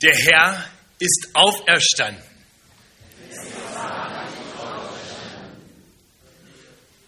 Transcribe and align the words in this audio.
Der 0.00 0.14
Herr 0.16 0.70
ist 1.00 1.28
auferstanden. 1.34 2.22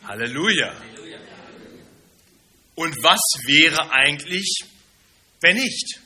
Halleluja. 0.02 0.74
Und 2.74 2.96
was 3.02 3.20
wäre 3.46 3.92
eigentlich, 3.92 4.64
wenn 5.40 5.56
nicht? 5.56 6.00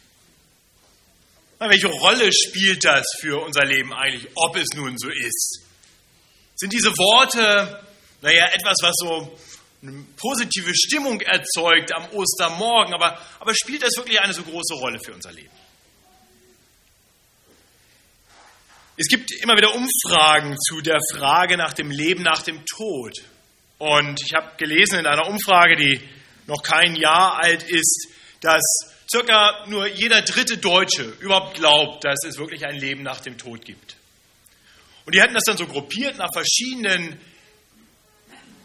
welche 1.61 1.87
Rolle 1.87 2.31
spielt 2.31 2.85
das 2.85 3.07
für 3.21 3.43
unser 3.43 3.65
Leben 3.65 3.95
eigentlich, 3.95 4.29
ob 4.35 4.55
es 4.57 4.69
nun 4.75 4.99
so 4.99 5.09
ist? 5.09 5.63
Sind 6.57 6.75
diese 6.75 6.91
Worte, 6.91 7.83
naja, 8.21 8.49
etwas, 8.49 8.77
was 8.83 8.95
so 8.97 9.39
eine 9.81 10.05
positive 10.17 10.75
Stimmung 10.75 11.23
erzeugt 11.23 11.95
am 11.95 12.07
Ostermorgen, 12.11 12.93
aber, 12.93 13.19
aber 13.41 13.55
spielt 13.55 13.83
das 13.83 13.97
wirklich 13.97 14.21
eine 14.21 14.35
so 14.35 14.43
große 14.43 14.75
Rolle 14.75 14.99
für 15.01 15.15
unser 15.15 15.33
Leben? 15.33 15.51
Es 18.97 19.09
gibt 19.09 19.33
immer 19.43 19.57
wieder 19.57 19.75
Umfragen 19.75 20.57
zu 20.57 20.81
der 20.81 21.01
Frage 21.13 21.57
nach 21.57 21.73
dem 21.73 21.91
Leben 21.91 22.23
nach 22.23 22.43
dem 22.43 22.65
Tod. 22.65 23.13
Und 23.79 24.21
ich 24.25 24.35
habe 24.35 24.57
gelesen 24.57 25.01
in 25.01 25.07
einer 25.07 25.27
Umfrage, 25.27 25.75
die 25.75 26.01
noch 26.47 26.63
kein 26.63 26.95
Jahr 26.95 27.43
alt 27.43 27.65
ist, 27.65 28.09
dass 28.41 28.63
circa 29.11 29.67
nur 29.67 29.89
jeder 29.89 30.23
dritte 30.23 30.59
Deutsche 30.59 31.13
überhaupt 31.19 31.57
glaubt, 31.57 32.05
dass 32.05 32.25
es 32.25 32.39
wirklich 32.39 32.65
ein 32.65 32.79
Leben 32.79 33.03
nach 33.03 33.21
dem 33.21 33.37
Tod 33.37 33.65
gibt. 33.65 33.97
Und 35.07 35.15
die 35.15 35.21
hatten 35.21 35.35
das 35.35 35.45
dann 35.45 35.57
so 35.57 35.67
gruppiert 35.67 36.17
nach 36.17 36.31
verschiedenen 36.33 37.19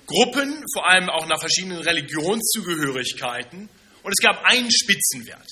Gruppen, 0.05 0.63
vor 0.73 0.87
allem 0.87 1.09
auch 1.09 1.25
nach 1.25 1.39
verschiedenen 1.39 1.79
Religionszugehörigkeiten. 1.79 3.67
Und 4.03 4.11
es 4.11 4.23
gab 4.23 4.43
einen 4.45 4.69
Spitzenwert. 4.71 5.47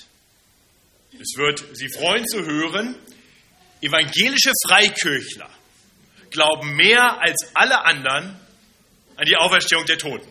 Es 1.14 1.36
wird 1.36 1.66
Sie 1.73 1.89
freuen 1.89 2.28
zu 2.28 2.45
hören, 2.45 2.95
Evangelische 3.81 4.52
Freikirchler 4.66 5.50
glauben 6.31 6.75
mehr 6.75 7.20
als 7.22 7.52
alle 7.53 7.84
anderen 7.86 8.39
an 9.16 9.25
die 9.25 9.36
Auferstehung 9.36 9.86
der 9.86 9.97
Toten. 9.97 10.28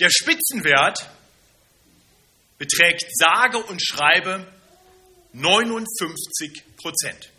Der 0.00 0.10
Spitzenwert 0.10 1.08
beträgt 2.58 3.04
sage 3.12 3.58
und 3.58 3.80
schreibe 3.82 4.46
59 5.32 6.62
Prozent. 6.76 7.30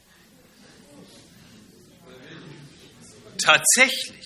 Tatsächlich. 3.37 4.25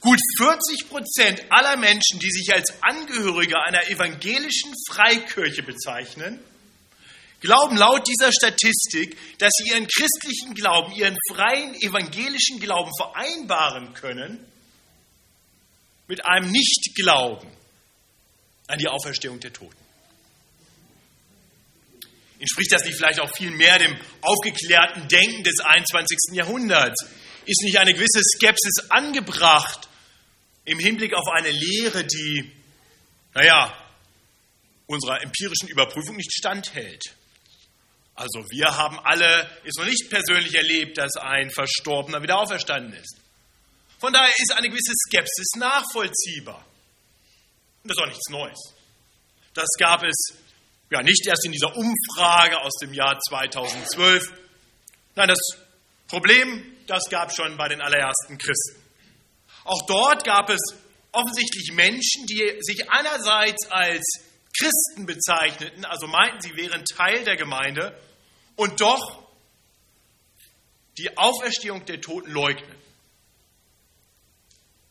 Gut 0.00 0.20
40 0.38 0.88
Prozent 0.88 1.42
aller 1.50 1.76
Menschen, 1.76 2.20
die 2.20 2.30
sich 2.30 2.52
als 2.52 2.82
Angehörige 2.82 3.60
einer 3.60 3.88
evangelischen 3.88 4.72
Freikirche 4.88 5.62
bezeichnen, 5.62 6.38
glauben 7.40 7.76
laut 7.76 8.06
dieser 8.06 8.32
Statistik, 8.32 9.16
dass 9.38 9.52
sie 9.56 9.70
ihren 9.70 9.86
christlichen 9.86 10.54
Glauben, 10.54 10.92
ihren 10.92 11.16
freien 11.32 11.74
evangelischen 11.74 12.58
Glauben 12.60 12.90
vereinbaren 12.96 13.94
können 13.94 14.44
mit 16.08 16.24
einem 16.24 16.50
Nichtglauben 16.50 17.48
an 18.68 18.78
die 18.78 18.88
Auferstehung 18.88 19.40
der 19.40 19.52
Toten. 19.52 19.76
Entspricht 22.38 22.72
das 22.72 22.84
nicht 22.84 22.96
vielleicht 22.96 23.20
auch 23.20 23.34
viel 23.34 23.50
mehr 23.50 23.78
dem 23.78 23.96
aufgeklärten 24.20 25.08
Denken 25.08 25.42
des 25.42 25.60
21. 25.60 26.18
Jahrhunderts? 26.32 27.06
Ist 27.46 27.62
nicht 27.62 27.78
eine 27.78 27.94
gewisse 27.94 28.20
Skepsis 28.22 28.90
angebracht 28.90 29.88
im 30.64 30.78
Hinblick 30.78 31.14
auf 31.14 31.28
eine 31.28 31.50
Lehre, 31.50 32.04
die, 32.04 32.52
naja, 33.34 33.72
unserer 34.86 35.22
empirischen 35.22 35.68
Überprüfung 35.68 36.16
nicht 36.16 36.32
standhält? 36.32 37.16
Also 38.16 38.42
wir 38.48 38.74
haben 38.74 38.98
alle 39.00 39.48
es 39.64 39.76
noch 39.76 39.84
nicht 39.84 40.08
persönlich 40.08 40.54
erlebt, 40.54 40.96
dass 40.96 41.16
ein 41.16 41.50
Verstorbener 41.50 42.22
wieder 42.22 42.38
auferstanden 42.38 42.94
ist. 42.94 43.20
Von 44.00 44.12
daher 44.12 44.32
ist 44.38 44.52
eine 44.52 44.68
gewisse 44.68 44.92
Skepsis 45.06 45.52
nachvollziehbar. 45.56 46.64
Und 47.82 47.90
das 47.90 47.96
ist 47.96 48.02
auch 48.02 48.08
nichts 48.08 48.30
Neues. 48.30 48.74
Das 49.52 49.68
gab 49.78 50.02
es 50.02 50.16
ja 50.90 51.02
nicht 51.02 51.26
erst 51.26 51.44
in 51.44 51.52
dieser 51.52 51.76
Umfrage 51.76 52.60
aus 52.60 52.72
dem 52.80 52.94
Jahr 52.94 53.18
2012. 53.18 54.22
Nein, 55.14 55.28
das 55.28 55.38
Problem, 56.08 56.76
das 56.86 57.04
gab 57.10 57.28
es 57.28 57.36
schon 57.36 57.56
bei 57.56 57.68
den 57.68 57.80
allerersten 57.82 58.38
Christen. 58.38 58.82
Auch 59.64 59.86
dort 59.86 60.24
gab 60.24 60.48
es 60.48 60.60
offensichtlich 61.12 61.72
Menschen, 61.72 62.26
die 62.26 62.58
sich 62.60 62.90
einerseits 62.90 63.70
als 63.70 64.04
Christen 64.58 65.06
bezeichneten, 65.06 65.84
also 65.84 66.06
meinten, 66.06 66.40
sie 66.40 66.56
wären 66.56 66.84
Teil 66.84 67.24
der 67.24 67.36
Gemeinde, 67.36 67.98
und 68.56 68.80
doch 68.80 69.26
die 70.98 71.16
Auferstehung 71.16 71.84
der 71.84 72.00
Toten 72.00 72.30
leugnen. 72.30 72.74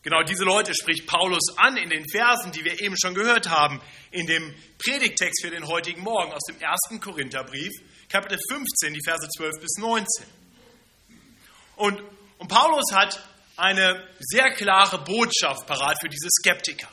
Genau 0.03 0.21
diese 0.21 0.43
Leute 0.43 0.75
spricht 0.75 1.07
Paulus 1.07 1.57
an 1.57 1.77
in 1.77 1.89
den 1.89 2.07
Versen, 2.07 2.51
die 2.51 2.63
wir 2.63 2.79
eben 2.79 2.95
schon 2.95 3.15
gehört 3.15 3.49
haben, 3.49 3.81
in 4.11 4.27
dem 4.27 4.53
Predigtext 4.77 5.43
für 5.43 5.49
den 5.49 5.67
heutigen 5.67 6.01
Morgen 6.01 6.31
aus 6.31 6.43
dem 6.47 6.61
ersten 6.61 6.99
Korintherbrief, 6.99 7.71
Kapitel 8.07 8.37
15, 8.51 8.93
die 8.93 9.01
Verse 9.03 9.27
12 9.27 9.59
bis 9.59 9.77
19. 9.79 10.25
Und, 11.77 12.03
und 12.37 12.47
Paulus 12.47 12.93
hat 12.93 13.19
eine 13.57 14.07
sehr 14.19 14.51
klare 14.51 15.03
Botschaft 15.03 15.65
parat 15.65 15.97
für 15.99 16.09
diese 16.09 16.29
Skeptiker. 16.29 16.89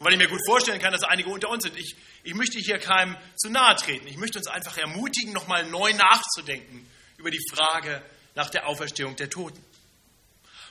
Und 0.00 0.06
weil 0.06 0.14
ich 0.14 0.18
mir 0.18 0.28
gut 0.28 0.40
vorstellen 0.46 0.80
kann, 0.80 0.92
dass 0.92 1.02
einige 1.02 1.28
unter 1.28 1.50
uns 1.50 1.62
sind, 1.62 1.76
ich, 1.76 1.94
ich 2.22 2.32
möchte 2.32 2.58
hier 2.58 2.78
keinem 2.78 3.18
zu 3.36 3.50
nahe 3.50 3.76
treten. 3.76 4.06
Ich 4.06 4.16
möchte 4.16 4.38
uns 4.38 4.46
einfach 4.46 4.78
ermutigen, 4.78 5.34
nochmal 5.34 5.66
neu 5.66 5.92
nachzudenken 5.92 6.88
über 7.18 7.30
die 7.30 7.42
Frage 7.52 8.02
nach 8.34 8.48
der 8.48 8.66
Auferstehung 8.66 9.14
der 9.16 9.28
Toten. 9.28 9.62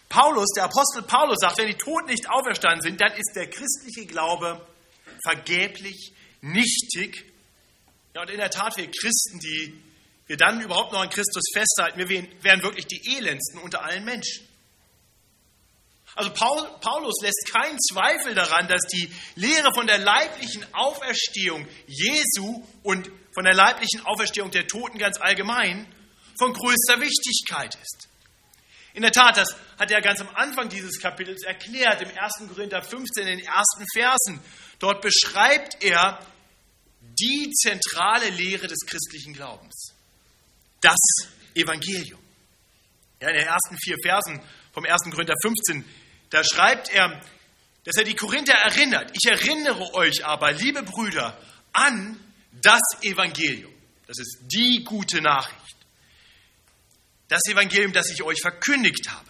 Paulus, 0.09 0.47
der 0.55 0.63
Apostel 0.63 1.03
Paulus 1.03 1.37
sagt, 1.41 1.59
wenn 1.59 1.67
die 1.67 1.77
Toten 1.77 2.07
nicht 2.07 2.27
auferstanden 2.27 2.81
sind, 2.81 2.99
dann 2.99 3.11
ist 3.13 3.33
der 3.35 3.47
christliche 3.47 4.07
Glaube 4.07 4.65
vergeblich, 5.23 6.11
nichtig. 6.41 7.31
Ja, 8.15 8.21
und 8.23 8.31
in 8.31 8.37
der 8.37 8.49
Tat, 8.49 8.77
wir 8.77 8.89
Christen, 8.89 9.39
die 9.39 9.79
wir 10.25 10.37
dann 10.37 10.59
überhaupt 10.59 10.91
noch 10.91 11.01
an 11.01 11.09
Christus 11.11 11.43
festhalten, 11.53 11.99
wir 11.99 12.27
wären 12.41 12.63
wirklich 12.63 12.87
die 12.87 13.15
elendsten 13.15 13.59
unter 13.59 13.83
allen 13.83 14.05
Menschen. 14.05 14.48
Also 16.15 16.31
Paul, 16.33 16.67
Paulus 16.81 17.15
lässt 17.21 17.49
keinen 17.51 17.77
Zweifel 17.79 18.35
daran, 18.35 18.67
dass 18.67 18.81
die 18.93 19.13
Lehre 19.35 19.73
von 19.73 19.87
der 19.87 19.99
leiblichen 19.99 20.65
Auferstehung 20.73 21.67
Jesu 21.87 22.63
und 22.83 23.09
von 23.33 23.45
der 23.45 23.53
leiblichen 23.53 24.05
Auferstehung 24.05 24.51
der 24.51 24.67
Toten 24.67 24.97
ganz 24.97 25.19
allgemein 25.19 25.87
von 26.37 26.53
größter 26.53 26.99
Wichtigkeit 26.99 27.75
ist. 27.75 28.07
In 28.93 29.03
der 29.03 29.11
Tat, 29.11 29.37
das 29.37 29.55
hat 29.77 29.91
er 29.91 30.01
ganz 30.01 30.19
am 30.19 30.29
Anfang 30.35 30.67
dieses 30.67 30.99
Kapitels 30.99 31.43
erklärt, 31.43 32.01
im 32.01 32.09
1. 32.09 32.49
Korinther 32.49 32.81
15, 32.81 33.27
in 33.27 33.37
den 33.37 33.45
ersten 33.45 33.85
Versen. 33.93 34.41
Dort 34.79 35.01
beschreibt 35.01 35.83
er 35.83 36.19
die 37.19 37.51
zentrale 37.51 38.29
Lehre 38.29 38.67
des 38.67 38.79
christlichen 38.85 39.33
Glaubens. 39.33 39.93
Das 40.81 40.97
Evangelium. 41.53 42.19
Ja, 43.21 43.29
in 43.29 43.35
den 43.35 43.47
ersten 43.47 43.77
vier 43.77 43.97
Versen 44.01 44.41
vom 44.73 44.85
1. 44.85 45.03
Korinther 45.11 45.35
15 45.41 45.85
da 46.29 46.43
schreibt 46.43 46.89
er, 46.89 47.21
dass 47.83 47.95
er 47.95 48.03
die 48.03 48.15
Korinther 48.15 48.53
erinnert. 48.53 49.11
Ich 49.13 49.29
erinnere 49.29 49.93
euch 49.93 50.25
aber, 50.25 50.51
liebe 50.51 50.83
Brüder, 50.83 51.39
an 51.73 52.19
das 52.61 52.81
Evangelium. 53.01 53.73
Das 54.07 54.19
ist 54.19 54.39
die 54.43 54.83
gute 54.83 55.21
Nachricht. 55.21 55.57
Das 57.27 57.41
Evangelium, 57.47 57.93
das 57.93 58.09
ich 58.09 58.23
euch 58.23 58.41
verkündigt 58.41 59.09
habe. 59.09 59.29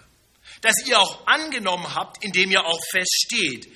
Das 0.61 0.75
ihr 0.85 0.99
auch 0.99 1.27
angenommen 1.27 1.95
habt, 1.95 2.23
indem 2.23 2.51
ihr 2.51 2.65
auch 2.65 2.81
feststeht. 2.91 3.69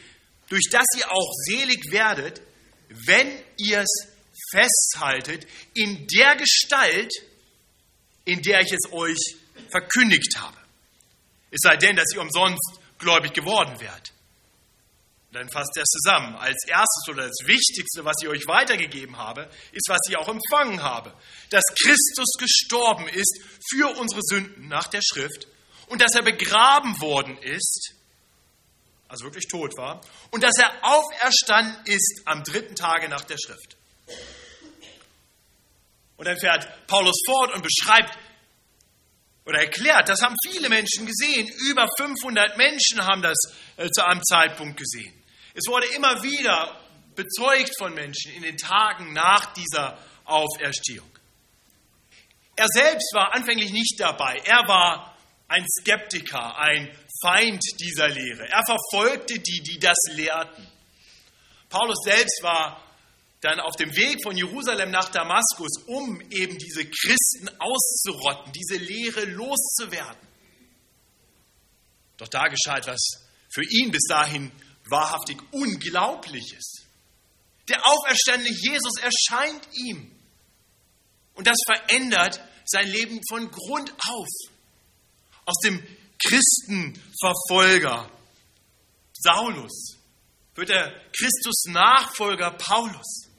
Durch 0.49 0.65
das 0.71 0.85
ihr 0.97 1.11
auch 1.11 1.31
selig 1.45 1.91
werdet, 1.91 2.41
wenn 2.89 3.27
ihr 3.57 3.79
es 3.79 4.13
festhaltet 4.51 5.47
in 5.73 6.07
der 6.07 6.35
Gestalt, 6.35 7.11
in 8.25 8.41
der 8.41 8.61
ich 8.61 8.71
es 8.71 8.91
euch 8.91 9.17
verkündigt 9.69 10.37
habe. 10.37 10.57
Es 11.51 11.59
sei 11.61 11.77
denn, 11.77 11.95
dass 11.95 12.13
ihr 12.13 12.21
umsonst 12.21 12.79
gläubig 13.03 13.33
geworden 13.33 13.79
wärt. 13.79 14.13
Dann 15.31 15.49
fasst 15.49 15.75
er 15.75 15.81
es 15.81 15.89
zusammen. 15.89 16.35
Als 16.35 16.63
erstes 16.67 17.09
oder 17.09 17.27
das 17.27 17.47
Wichtigste, 17.47 18.05
was 18.05 18.15
ich 18.21 18.27
euch 18.27 18.45
weitergegeben 18.47 19.17
habe, 19.17 19.49
ist, 19.71 19.89
was 19.89 19.99
ich 20.07 20.15
auch 20.15 20.27
empfangen 20.27 20.83
habe. 20.83 21.11
Dass 21.49 21.63
Christus 21.83 22.33
gestorben 22.37 23.07
ist 23.07 23.41
für 23.69 23.97
unsere 23.97 24.21
Sünden 24.21 24.67
nach 24.67 24.87
der 24.87 25.01
Schrift 25.01 25.47
und 25.87 26.01
dass 26.01 26.13
er 26.13 26.23
begraben 26.23 26.99
worden 27.01 27.37
ist, 27.39 27.93
also 29.07 29.25
wirklich 29.25 29.47
tot 29.47 29.75
war, 29.75 30.01
und 30.29 30.43
dass 30.43 30.57
er 30.57 30.71
auferstanden 30.83 31.83
ist 31.85 32.21
am 32.25 32.43
dritten 32.43 32.75
Tage 32.75 33.09
nach 33.09 33.23
der 33.23 33.37
Schrift. 33.43 33.75
Und 36.17 36.27
dann 36.27 36.39
fährt 36.39 36.87
Paulus 36.87 37.19
fort 37.25 37.53
und 37.53 37.63
beschreibt 37.63 38.17
oder 39.45 39.59
erklärt, 39.59 40.07
das 40.07 40.21
haben 40.21 40.35
viele 40.49 40.69
Menschen 40.69 41.05
gesehen. 41.05 41.47
Über 41.69 41.87
500 41.97 42.57
Menschen 42.57 43.03
haben 43.05 43.21
das 43.21 43.37
äh, 43.77 43.89
zu 43.89 44.05
einem 44.05 44.23
Zeitpunkt 44.23 44.77
gesehen. 44.77 45.13
Es 45.53 45.67
wurde 45.67 45.87
immer 45.95 46.23
wieder 46.23 46.79
bezeugt 47.15 47.73
von 47.77 47.93
Menschen 47.93 48.31
in 48.33 48.43
den 48.43 48.57
Tagen 48.57 49.13
nach 49.13 49.53
dieser 49.53 49.97
Auferstehung. 50.25 51.09
Er 52.55 52.67
selbst 52.73 53.13
war 53.13 53.33
anfänglich 53.33 53.71
nicht 53.71 53.99
dabei. 53.99 54.41
Er 54.45 54.67
war 54.67 55.17
ein 55.47 55.65
Skeptiker, 55.79 56.57
ein 56.57 56.89
Feind 57.21 57.61
dieser 57.79 58.07
Lehre. 58.07 58.47
Er 58.49 58.63
verfolgte 58.65 59.39
die, 59.39 59.61
die 59.61 59.79
das 59.79 59.97
lehrten. 60.11 60.67
Paulus 61.69 61.97
selbst 62.03 62.41
war 62.43 62.81
dann 63.43 63.59
auf 63.59 63.75
dem 63.75 63.93
Weg 63.95 64.23
von 64.23 64.37
Jerusalem 64.37 64.89
nach 64.89 65.09
Damaskus, 65.09 65.83
um 65.85 66.21
eben 66.31 66.57
diese 66.57 66.85
Christen 66.85 67.49
auszurotten, 67.59 68.53
diese 68.53 68.81
Lehre 68.81 69.25
loszuwerden. 69.25 70.27
Doch 72.17 72.29
da 72.29 72.47
geschah 72.47 72.77
etwas 72.77 73.27
für 73.53 73.63
ihn 73.69 73.91
bis 73.91 74.03
dahin 74.07 74.49
wahrhaftig 74.85 75.41
Unglaubliches. 75.51 76.85
Der 77.67 77.85
auferstandene 77.85 78.49
Jesus 78.49 78.93
erscheint 79.01 79.67
ihm. 79.73 80.09
Und 81.33 81.47
das 81.47 81.57
verändert 81.65 82.39
sein 82.65 82.87
Leben 82.87 83.19
von 83.27 83.51
Grund 83.51 83.93
auf. 84.09 84.27
Aus 85.45 85.59
dem 85.65 85.85
Christenverfolger 86.25 88.09
Saulus 89.13 89.97
wird 90.55 90.69
der 90.69 90.93
Christus-Nachfolger 91.17 92.51
Paulus. 92.51 93.32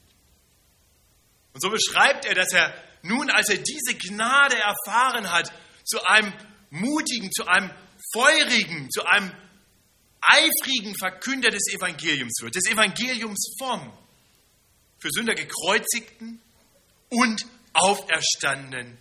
Und 1.55 1.61
so 1.61 1.69
beschreibt 1.69 2.25
er, 2.25 2.35
dass 2.35 2.51
er 2.51 2.73
nun, 3.01 3.29
als 3.29 3.47
er 3.47 3.57
diese 3.57 3.97
Gnade 3.97 4.57
erfahren 4.57 5.31
hat, 5.31 5.53
zu 5.85 6.03
einem 6.03 6.33
mutigen, 6.69 7.31
zu 7.31 7.47
einem 7.47 7.71
feurigen, 8.13 8.91
zu 8.91 9.05
einem 9.05 9.31
eifrigen 10.19 10.97
Verkünder 10.97 11.51
des 11.51 11.73
Evangeliums 11.73 12.41
wird, 12.41 12.55
des 12.55 12.65
Evangeliums 12.69 13.55
vom 13.57 13.97
für 14.99 15.09
Sünder 15.11 15.33
gekreuzigten 15.33 16.41
und 17.09 17.45
auferstandenen 17.71 18.97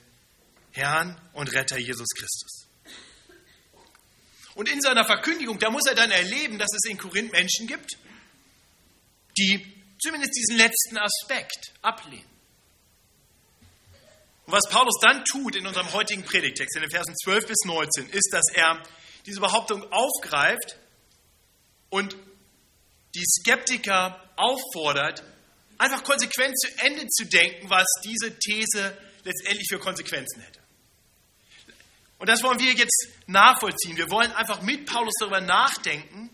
Herrn 0.71 1.21
und 1.33 1.53
Retter 1.55 1.79
Jesus 1.79 2.09
Christus. 2.17 2.69
Und 4.55 4.69
in 4.69 4.81
seiner 4.81 5.05
Verkündigung, 5.05 5.59
da 5.59 5.71
muss 5.71 5.87
er 5.89 5.97
dann 5.97 6.13
erleben, 6.13 6.57
dass 6.61 6.71
es 6.73 6.89
in 6.89 6.99
Korinth 6.99 7.33
Menschen 7.33 7.67
gibt, 7.67 7.99
die 9.37 9.75
zumindest 10.01 10.37
diesen 10.37 10.57
letzten 10.57 10.99
Aspekt 10.99 11.73
ablehnen. 11.83 12.34
Und 14.47 14.53
was 14.53 14.69
Paulus 14.71 14.99
dann 15.01 15.25
tut 15.25 15.57
in 15.57 15.67
unserem 15.67 15.93
heutigen 15.93 16.23
Predigtext, 16.23 16.77
in 16.77 16.83
den 16.83 16.91
Versen 16.91 17.15
12 17.17 17.47
bis 17.47 17.59
19, 17.65 18.11
ist, 18.11 18.29
dass 18.33 18.45
er 18.53 18.83
diese 19.27 19.41
Behauptung 19.41 19.91
aufgreift 19.91 20.79
und 21.89 22.17
die 23.15 23.25
Skeptiker 23.25 24.21
auffordert, 24.37 25.23
einfach 25.79 26.05
konsequent 26.05 26.59
zu 26.59 26.69
Ende 26.79 27.07
zu 27.09 27.25
denken, 27.25 27.71
was 27.71 27.87
diese 28.05 28.39
These 28.39 28.97
letztendlich 29.25 29.67
für 29.69 29.79
Konsequenzen 29.79 30.43
hätte. 30.43 30.61
Und 32.19 32.29
das 32.29 32.43
wollen 32.43 32.59
wir 32.59 32.73
jetzt 32.73 33.09
nachvollziehen. 33.27 33.97
Wir 33.97 34.11
wollen 34.11 34.33
einfach 34.33 34.63
mit 34.63 34.87
Paulus 34.87 35.15
darüber 35.21 35.41
nachdenken, 35.41 36.31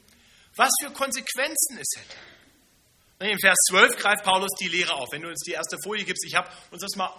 was 0.56 0.70
für 0.82 0.90
Konsequenzen 0.90 1.78
es 1.78 1.88
hätte. 1.96 3.30
In 3.32 3.38
Vers 3.38 3.58
12 3.68 3.96
greift 3.96 4.24
Paulus 4.24 4.50
die 4.60 4.68
Lehre 4.68 4.94
auf. 4.94 5.08
Wenn 5.12 5.22
du 5.22 5.28
uns 5.28 5.42
die 5.44 5.52
erste 5.52 5.76
Folie 5.84 6.04
gibst, 6.04 6.24
ich 6.26 6.34
habe 6.34 6.50
uns 6.70 6.82
das 6.82 6.96
mal 6.96 7.12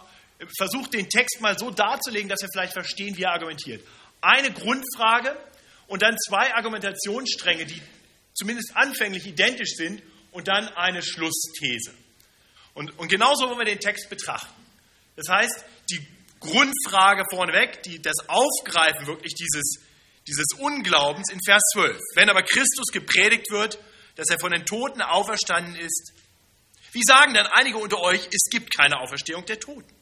versucht, 0.58 0.94
den 0.94 1.10
Text 1.10 1.42
mal 1.42 1.58
so 1.58 1.72
darzulegen, 1.72 2.30
dass 2.30 2.42
wir 2.42 2.50
vielleicht 2.52 2.74
verstehen, 2.74 3.18
wie 3.18 3.24
er 3.24 3.34
argumentiert. 3.34 3.86
Eine 4.22 4.52
Grundfrage 4.52 5.38
und 5.88 6.02
dann 6.02 6.16
zwei 6.18 6.54
Argumentationsstränge, 6.54 7.66
die 7.66 7.82
zumindest 8.34 8.76
anfänglich 8.76 9.26
identisch 9.26 9.76
sind 9.76 10.02
und 10.32 10.48
dann 10.48 10.68
eine 10.70 11.02
Schlussthese. 11.04 11.94
Und, 12.74 12.98
und 12.98 13.10
genauso 13.10 13.48
wollen 13.48 13.60
wir 13.60 13.66
den 13.66 13.80
Text 13.80 14.10
betrachten. 14.10 14.54
Das 15.16 15.28
heißt, 15.30 15.66
die 15.90 16.08
Grundfrage 16.40 17.24
vorneweg, 17.30 17.84
die, 17.84 18.02
das 18.02 18.16
Aufgreifen 18.28 19.06
wirklich 19.08 19.34
dieses, 19.36 19.84
dieses 20.28 20.48
Unglaubens 20.60 21.32
in 21.32 21.40
Vers 21.46 21.62
12. 21.74 22.00
Wenn 22.16 22.30
aber 22.30 22.44
Christus 22.44 22.88
gepredigt 22.92 23.52
wird, 23.52 23.78
dass 24.16 24.28
er 24.30 24.40
von 24.40 24.52
den 24.52 24.66
Toten 24.66 25.02
auferstanden 25.02 25.76
ist, 25.76 26.14
wie 26.94 27.04
sagen 27.04 27.34
dann 27.34 27.48
einige 27.48 27.78
unter 27.78 28.00
euch, 28.00 28.28
es 28.32 28.50
gibt 28.50 28.76
keine 28.76 29.00
Auferstehung 29.00 29.46
der 29.46 29.60
Toten? 29.60 30.01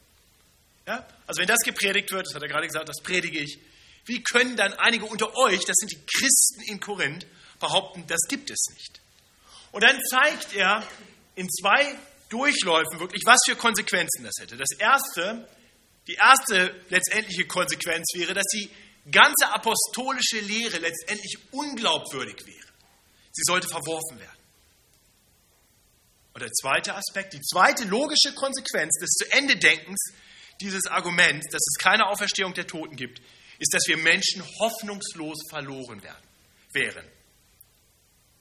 Ja? 0.89 1.05
Also 1.27 1.39
wenn 1.39 1.47
das 1.47 1.59
gepredigt 1.59 2.11
wird, 2.11 2.25
das 2.25 2.33
hat 2.33 2.41
er 2.41 2.47
gerade 2.47 2.65
gesagt, 2.65 2.89
das 2.89 3.03
predige 3.03 3.39
ich, 3.39 3.59
wie 4.05 4.23
können 4.23 4.57
dann 4.57 4.73
einige 4.73 5.05
unter 5.05 5.37
euch, 5.37 5.63
das 5.65 5.75
sind 5.77 5.91
die 5.91 6.03
Christen 6.03 6.61
in 6.63 6.79
Korinth, 6.79 7.27
behaupten, 7.59 8.05
das 8.07 8.21
gibt 8.27 8.49
es 8.49 8.65
nicht? 8.73 8.99
Und 9.71 9.83
dann 9.83 9.99
zeigt 10.09 10.55
er 10.55 10.83
in 11.35 11.47
zwei 11.47 11.95
Durchläufen 12.29 12.99
wirklich, 12.99 13.21
was 13.23 13.37
für 13.45 13.55
Konsequenzen 13.55 14.23
das 14.23 14.33
hätte. 14.39 14.57
Das 14.57 14.71
erste, 14.79 15.47
die 16.07 16.15
erste 16.15 16.75
letztendliche 16.89 17.45
Konsequenz 17.45 18.07
wäre, 18.15 18.33
dass 18.33 18.45
die 18.51 18.67
ganze 19.11 19.47
apostolische 19.53 20.39
Lehre 20.39 20.79
letztendlich 20.79 21.37
unglaubwürdig 21.51 22.47
wäre. 22.47 22.67
Sie 23.31 23.43
sollte 23.45 23.67
verworfen 23.67 24.19
werden. 24.19 24.39
Und 26.33 26.41
der 26.41 26.51
zweite 26.51 26.95
Aspekt, 26.95 27.33
die 27.33 27.41
zweite 27.41 27.83
logische 27.83 28.33
Konsequenz 28.33 28.97
des 28.99 29.09
zu 29.11 29.31
Ende 29.33 29.55
Denkens 29.57 30.13
dieses 30.61 30.87
Arguments, 30.87 31.47
dass 31.51 31.61
es 31.61 31.81
keine 31.81 32.07
Auferstehung 32.07 32.53
der 32.53 32.67
Toten 32.67 32.95
gibt, 32.95 33.21
ist, 33.59 33.73
dass 33.73 33.83
wir 33.87 33.97
Menschen 33.97 34.43
hoffnungslos 34.59 35.37
verloren 35.49 36.01
werden, 36.03 36.27
wären. 36.71 37.05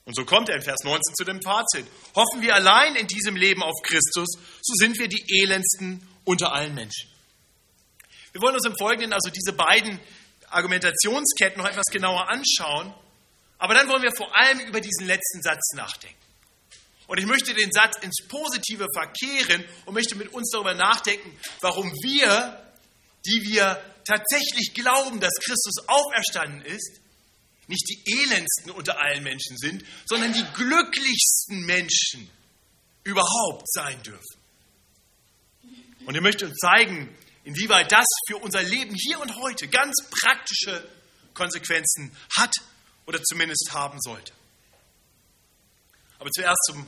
Und 0.04 0.14
so 0.14 0.24
kommt 0.24 0.48
er 0.48 0.56
in 0.56 0.62
Vers 0.62 0.84
19 0.84 1.14
zu 1.14 1.24
dem 1.24 1.42
Fazit. 1.42 1.86
Hoffen 2.14 2.40
wir 2.40 2.54
allein 2.54 2.96
in 2.96 3.06
diesem 3.06 3.36
Leben 3.36 3.62
auf 3.62 3.74
Christus, 3.82 4.28
so 4.62 4.74
sind 4.74 4.98
wir 4.98 5.08
die 5.08 5.22
elendsten 5.42 6.06
unter 6.24 6.52
allen 6.52 6.74
Menschen. 6.74 7.10
Wir 8.32 8.40
wollen 8.40 8.54
uns 8.54 8.66
im 8.66 8.76
Folgenden 8.78 9.12
also 9.12 9.30
diese 9.30 9.52
beiden 9.52 10.00
Argumentationsketten 10.50 11.60
noch 11.60 11.68
etwas 11.68 11.86
genauer 11.92 12.28
anschauen, 12.28 12.94
aber 13.58 13.74
dann 13.74 13.88
wollen 13.88 14.02
wir 14.02 14.14
vor 14.16 14.34
allem 14.36 14.60
über 14.60 14.80
diesen 14.80 15.06
letzten 15.06 15.42
Satz 15.42 15.74
nachdenken. 15.74 16.27
Und 17.08 17.18
ich 17.18 17.26
möchte 17.26 17.54
den 17.54 17.72
Satz 17.72 17.96
ins 18.02 18.18
Positive 18.28 18.86
verkehren 18.94 19.64
und 19.86 19.94
möchte 19.94 20.14
mit 20.14 20.28
uns 20.28 20.50
darüber 20.50 20.74
nachdenken, 20.74 21.36
warum 21.62 21.90
wir, 22.02 22.62
die 23.24 23.42
wir 23.44 23.82
tatsächlich 24.04 24.74
glauben, 24.74 25.18
dass 25.18 25.32
Christus 25.42 25.88
auferstanden 25.88 26.60
ist, 26.62 27.00
nicht 27.66 27.88
die 27.88 28.02
elendsten 28.12 28.72
unter 28.72 29.00
allen 29.00 29.22
Menschen 29.22 29.56
sind, 29.56 29.84
sondern 30.06 30.34
die 30.34 30.44
glücklichsten 30.54 31.64
Menschen 31.64 32.30
überhaupt 33.04 33.70
sein 33.72 34.02
dürfen. 34.02 34.38
Und 36.04 36.14
ich 36.14 36.20
möchte 36.20 36.46
uns 36.46 36.56
zeigen, 36.56 37.08
inwieweit 37.44 37.90
das 37.90 38.06
für 38.26 38.36
unser 38.36 38.62
Leben 38.62 38.94
hier 38.94 39.18
und 39.20 39.34
heute 39.36 39.66
ganz 39.68 39.96
praktische 40.10 40.86
Konsequenzen 41.32 42.14
hat 42.36 42.54
oder 43.06 43.22
zumindest 43.22 43.70
haben 43.72 43.98
sollte. 44.00 44.32
Aber 46.18 46.30
zuerst 46.30 46.58
zum 46.66 46.86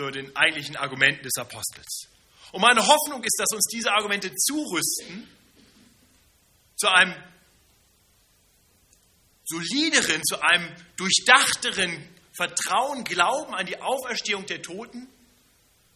zu 0.00 0.10
den 0.10 0.34
eigentlichen 0.34 0.76
Argumenten 0.76 1.22
des 1.24 1.36
Apostels. 1.36 2.08
Und 2.52 2.62
meine 2.62 2.86
Hoffnung 2.86 3.22
ist, 3.22 3.36
dass 3.38 3.52
uns 3.52 3.66
diese 3.70 3.92
Argumente 3.92 4.34
zurüsten 4.34 5.28
zu 6.76 6.88
einem 6.88 7.14
solideren, 9.44 10.22
zu 10.24 10.40
einem 10.40 10.74
durchdachteren 10.96 12.08
Vertrauen, 12.32 13.04
Glauben 13.04 13.54
an 13.54 13.66
die 13.66 13.78
Auferstehung 13.80 14.46
der 14.46 14.62
Toten, 14.62 15.06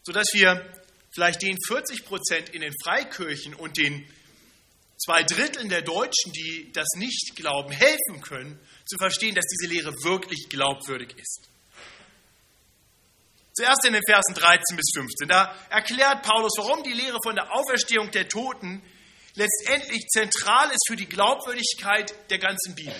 sodass 0.02 0.26
wir 0.32 0.70
vielleicht 1.14 1.40
den 1.42 1.56
40 1.66 2.04
Prozent 2.04 2.50
in 2.50 2.60
den 2.60 2.74
Freikirchen 2.84 3.54
und 3.54 3.78
den 3.78 4.06
zwei 4.98 5.22
Dritteln 5.22 5.70
der 5.70 5.82
Deutschen, 5.82 6.32
die 6.32 6.70
das 6.72 6.88
nicht 6.96 7.36
glauben, 7.36 7.72
helfen 7.72 8.20
können, 8.20 8.60
zu 8.84 8.98
verstehen, 8.98 9.34
dass 9.34 9.46
diese 9.46 9.72
Lehre 9.72 9.92
wirklich 10.02 10.48
glaubwürdig 10.50 11.16
ist. 11.16 11.48
Zuerst 13.54 13.84
in 13.84 13.92
den 13.92 14.02
Versen 14.04 14.34
13 14.34 14.76
bis 14.76 14.90
15. 14.94 15.28
Da 15.28 15.54
erklärt 15.70 16.22
Paulus, 16.22 16.52
warum 16.58 16.82
die 16.82 16.92
Lehre 16.92 17.18
von 17.22 17.36
der 17.36 17.54
Auferstehung 17.54 18.10
der 18.10 18.28
Toten 18.28 18.82
letztendlich 19.34 20.06
zentral 20.08 20.70
ist 20.70 20.84
für 20.88 20.96
die 20.96 21.06
Glaubwürdigkeit 21.06 22.12
der 22.30 22.38
ganzen 22.38 22.74
Bibel. 22.74 22.94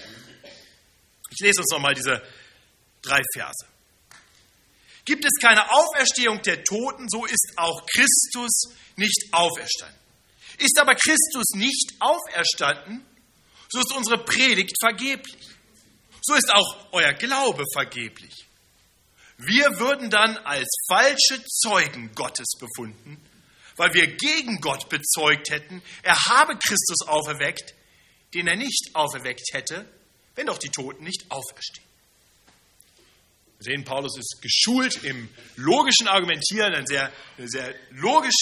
Ich 1.31 1.41
lese 1.41 1.61
uns 1.61 1.71
nochmal 1.73 1.95
diese 1.95 2.23
drei 3.03 3.21
Verse. 3.33 3.67
Gibt 5.05 5.25
es 5.25 5.33
keine 5.41 5.71
Auferstehung 5.71 6.41
der 6.43 6.63
Toten, 6.63 7.09
so 7.09 7.27
ist 7.27 7.53
auch 7.57 7.85
Christus 7.87 8.75
nicht 8.97 9.29
auferstanden. 9.33 9.99
Ist 10.59 10.79
aber 10.79 10.95
Christus 10.95 11.51
nicht 11.57 11.95
auferstanden, 11.99 13.05
so 13.69 13.81
ist 13.81 13.93
unsere 13.93 14.25
Predigt 14.25 14.77
vergeblich. 14.81 15.49
So 16.23 16.35
ist 16.35 16.51
auch 16.55 16.87
euer 16.93 17.13
Glaube 17.13 17.65
vergeblich. 17.75 18.47
Wir 19.47 19.79
würden 19.79 20.11
dann 20.11 20.37
als 20.39 20.69
falsche 20.89 21.45
Zeugen 21.45 22.15
Gottes 22.15 22.47
befunden, 22.59 23.21
weil 23.77 23.93
wir 23.95 24.07
gegen 24.07 24.61
Gott 24.61 24.89
bezeugt 24.89 25.51
hätten, 25.51 25.83
er 26.03 26.17
habe 26.27 26.57
Christus 26.57 27.07
auferweckt, 27.07 27.75
den 28.35 28.47
er 28.47 28.57
nicht 28.57 28.91
auferweckt 28.95 29.53
hätte, 29.53 29.87
wenn 30.35 30.47
doch 30.47 30.59
die 30.59 30.71
Toten 30.71 31.05
nicht 31.05 31.31
auferstehen. 31.31 31.87
Wir 33.59 33.65
sehen, 33.65 33.85
Paulus 33.85 34.19
ist 34.19 34.41
geschult 34.43 35.05
im 35.05 35.29
logischen 35.57 36.09
Argumentieren, 36.09 36.75
eine 36.75 36.87
sehr, 36.87 37.13
eine 37.39 37.49
sehr 37.49 37.75
logisch, 37.91 38.35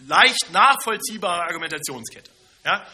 leicht 0.00 0.50
nachvollziehbare 0.52 1.42
Argumentationskette. 1.42 2.30
Ja? 2.64 2.86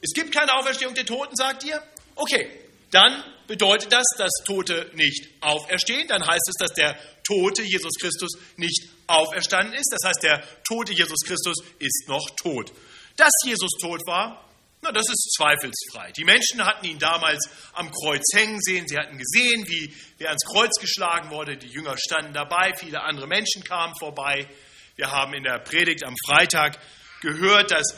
Es 0.00 0.12
gibt 0.14 0.34
keine 0.34 0.54
Auferstehung 0.54 0.94
der 0.94 1.06
Toten, 1.06 1.36
sagt 1.36 1.64
ihr? 1.64 1.82
Okay, 2.14 2.50
dann 2.90 3.22
bedeutet 3.46 3.92
das, 3.92 4.04
dass 4.16 4.30
Tote 4.46 4.90
nicht 4.94 5.28
auferstehen. 5.40 6.08
Dann 6.08 6.26
heißt 6.26 6.48
es, 6.48 6.54
dass 6.58 6.72
der 6.74 6.98
tote 7.26 7.62
Jesus 7.62 7.94
Christus 8.00 8.32
nicht 8.56 8.88
auferstanden 9.06 9.74
ist. 9.74 9.90
Das 9.90 10.08
heißt, 10.08 10.22
der 10.22 10.42
tote 10.66 10.92
Jesus 10.92 11.20
Christus 11.24 11.56
ist 11.78 12.08
noch 12.08 12.28
tot. 12.42 12.72
Dass 13.16 13.32
Jesus 13.44 13.70
tot 13.80 14.00
war, 14.06 14.48
na, 14.80 14.92
das 14.92 15.08
ist 15.08 15.34
zweifelsfrei. 15.36 16.12
Die 16.12 16.24
Menschen 16.24 16.64
hatten 16.64 16.86
ihn 16.86 17.00
damals 17.00 17.48
am 17.72 17.90
Kreuz 17.90 18.22
hängen 18.32 18.60
sehen. 18.60 18.86
Sie 18.86 18.96
hatten 18.96 19.18
gesehen, 19.18 19.66
wie 19.66 19.92
er 20.18 20.28
ans 20.28 20.44
Kreuz 20.44 20.70
geschlagen 20.80 21.30
wurde. 21.30 21.56
Die 21.56 21.66
Jünger 21.66 21.96
standen 21.98 22.32
dabei. 22.32 22.72
Viele 22.78 23.02
andere 23.02 23.26
Menschen 23.26 23.64
kamen 23.64 23.92
vorbei. 23.98 24.48
Wir 24.94 25.10
haben 25.10 25.34
in 25.34 25.42
der 25.42 25.58
Predigt 25.58 26.04
am 26.04 26.14
Freitag 26.26 26.78
gehört, 27.22 27.72
dass, 27.72 27.96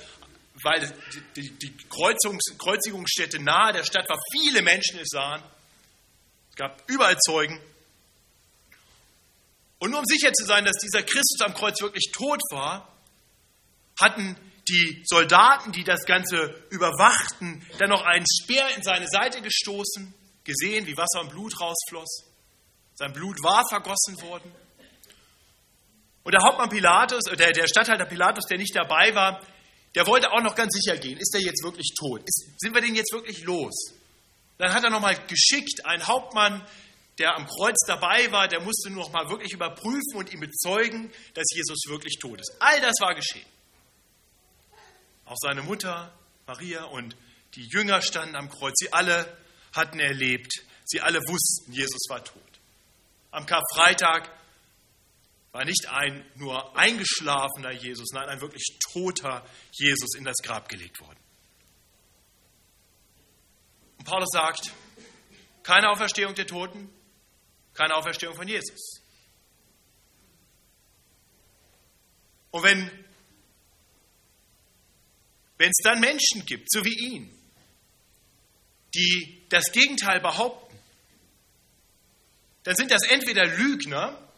weil 0.62 0.92
die, 1.36 1.50
die 1.58 1.76
Kreuzungs, 1.88 2.56
Kreuzigungsstätte 2.58 3.42
nahe 3.42 3.72
der 3.72 3.84
Stadt 3.84 4.08
war, 4.08 4.18
viele 4.32 4.62
Menschen 4.62 4.98
es 5.00 5.08
sahen. 5.08 5.42
Es 6.50 6.56
gab 6.56 6.82
überall 6.88 7.16
Zeugen. 7.18 7.60
Und 9.78 9.90
nur 9.90 10.00
um 10.00 10.06
sicher 10.06 10.32
zu 10.32 10.44
sein, 10.44 10.64
dass 10.64 10.76
dieser 10.76 11.02
Christus 11.02 11.40
am 11.40 11.54
Kreuz 11.54 11.80
wirklich 11.80 12.10
tot 12.12 12.40
war, 12.50 12.94
hatten 13.98 14.36
die 14.68 15.02
Soldaten, 15.04 15.72
die 15.72 15.84
das 15.84 16.04
Ganze 16.04 16.64
überwachten, 16.70 17.66
dann 17.78 17.90
noch 17.90 18.02
einen 18.02 18.26
Speer 18.26 18.68
in 18.76 18.82
seine 18.82 19.08
Seite 19.08 19.40
gestoßen, 19.40 20.14
gesehen, 20.44 20.86
wie 20.86 20.96
Wasser 20.96 21.22
und 21.22 21.30
Blut 21.30 21.58
rausfloss. 21.60 22.24
Sein 22.94 23.12
Blut 23.12 23.42
war 23.42 23.66
vergossen 23.68 24.20
worden. 24.20 24.52
Und 26.22 26.32
der 26.32 26.42
Hauptmann 26.42 26.68
Pilatus, 26.68 27.26
äh, 27.30 27.36
der, 27.36 27.52
der 27.52 27.66
Statthalter 27.66 28.04
Pilatus, 28.04 28.44
der 28.46 28.58
nicht 28.58 28.76
dabei 28.76 29.14
war, 29.14 29.40
der 29.94 30.06
wollte 30.06 30.30
auch 30.32 30.42
noch 30.42 30.54
ganz 30.54 30.72
sicher 30.72 30.96
gehen. 30.96 31.18
Ist 31.18 31.34
er 31.34 31.40
jetzt 31.40 31.62
wirklich 31.62 31.94
tot? 31.98 32.22
Ist, 32.24 32.48
sind 32.58 32.74
wir 32.74 32.80
den 32.80 32.94
jetzt 32.94 33.12
wirklich 33.12 33.42
los? 33.42 33.94
Dann 34.58 34.72
hat 34.72 34.84
er 34.84 34.90
nochmal 34.90 35.16
geschickt, 35.26 35.84
einen 35.86 36.06
Hauptmann, 36.06 36.64
der 37.18 37.34
am 37.34 37.46
Kreuz 37.46 37.76
dabei 37.86 38.30
war, 38.30 38.48
der 38.48 38.60
musste 38.60 38.90
nur 38.90 39.08
noch 39.08 39.30
wirklich 39.30 39.52
überprüfen 39.52 40.16
und 40.16 40.32
ihm 40.32 40.40
bezeugen, 40.40 41.10
dass 41.34 41.46
Jesus 41.52 41.82
wirklich 41.88 42.18
tot 42.18 42.40
ist. 42.40 42.52
All 42.60 42.80
das 42.80 42.94
war 43.00 43.14
geschehen. 43.14 43.46
Auch 45.24 45.36
seine 45.38 45.62
Mutter 45.62 46.12
Maria 46.50 46.84
und 46.84 47.16
die 47.54 47.68
Jünger 47.68 48.02
standen 48.02 48.34
am 48.34 48.50
Kreuz. 48.50 48.74
Sie 48.76 48.92
alle 48.92 49.36
hatten 49.72 50.00
erlebt, 50.00 50.52
sie 50.84 51.00
alle 51.00 51.20
wussten, 51.20 51.72
Jesus 51.72 52.08
war 52.08 52.24
tot. 52.24 52.42
Am 53.30 53.46
Karfreitag 53.46 54.28
war 55.52 55.64
nicht 55.64 55.86
ein 55.88 56.24
nur 56.36 56.76
eingeschlafener 56.76 57.72
Jesus, 57.72 58.10
nein, 58.12 58.28
ein 58.28 58.40
wirklich 58.40 58.78
toter 58.92 59.44
Jesus 59.72 60.14
in 60.16 60.24
das 60.24 60.36
Grab 60.42 60.68
gelegt 60.68 61.00
worden. 61.00 61.18
Und 63.98 64.04
Paulus 64.04 64.28
sagt, 64.32 64.72
keine 65.62 65.90
Auferstehung 65.90 66.34
der 66.34 66.46
Toten, 66.46 66.88
keine 67.74 67.94
Auferstehung 67.94 68.34
von 68.34 68.46
Jesus. 68.46 69.02
Und 72.52 72.62
wenn 72.62 72.90
wenn 75.60 75.68
es 75.68 75.82
dann 75.82 76.00
Menschen 76.00 76.46
gibt, 76.46 76.72
so 76.72 76.82
wie 76.86 77.12
ihn, 77.12 77.30
die 78.94 79.46
das 79.50 79.70
Gegenteil 79.72 80.18
behaupten, 80.18 80.74
dann 82.62 82.76
sind 82.76 82.90
das 82.90 83.02
entweder 83.06 83.44
Lügner 83.44 84.29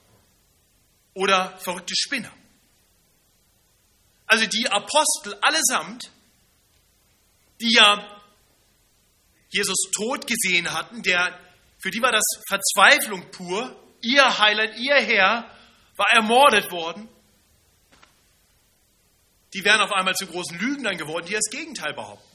oder 1.15 1.57
verrückte 1.59 1.95
Spinner. 1.97 2.33
Also 4.27 4.47
die 4.47 4.69
Apostel 4.69 5.35
allesamt, 5.43 6.11
die 7.61 7.75
ja 7.75 8.21
Jesus 9.51 9.91
tot 9.95 10.27
gesehen 10.27 10.73
hatten, 10.73 11.03
der, 11.03 11.39
für 11.79 11.91
die 11.91 12.01
war 12.01 12.13
das 12.13 12.25
Verzweiflung 12.49 13.31
pur, 13.31 13.77
ihr 14.01 14.39
Heiland, 14.39 14.79
ihr 14.79 14.95
Herr 14.95 15.51
war 15.97 16.11
ermordet 16.13 16.71
worden 16.71 17.09
die 19.55 19.65
wären 19.65 19.81
auf 19.81 19.93
einmal 19.93 20.15
zu 20.15 20.27
großen 20.27 20.59
Lügnern 20.59 20.97
geworden, 20.97 21.27
die 21.27 21.35
das 21.35 21.51
Gegenteil 21.51 21.93
behaupten. 21.93 22.27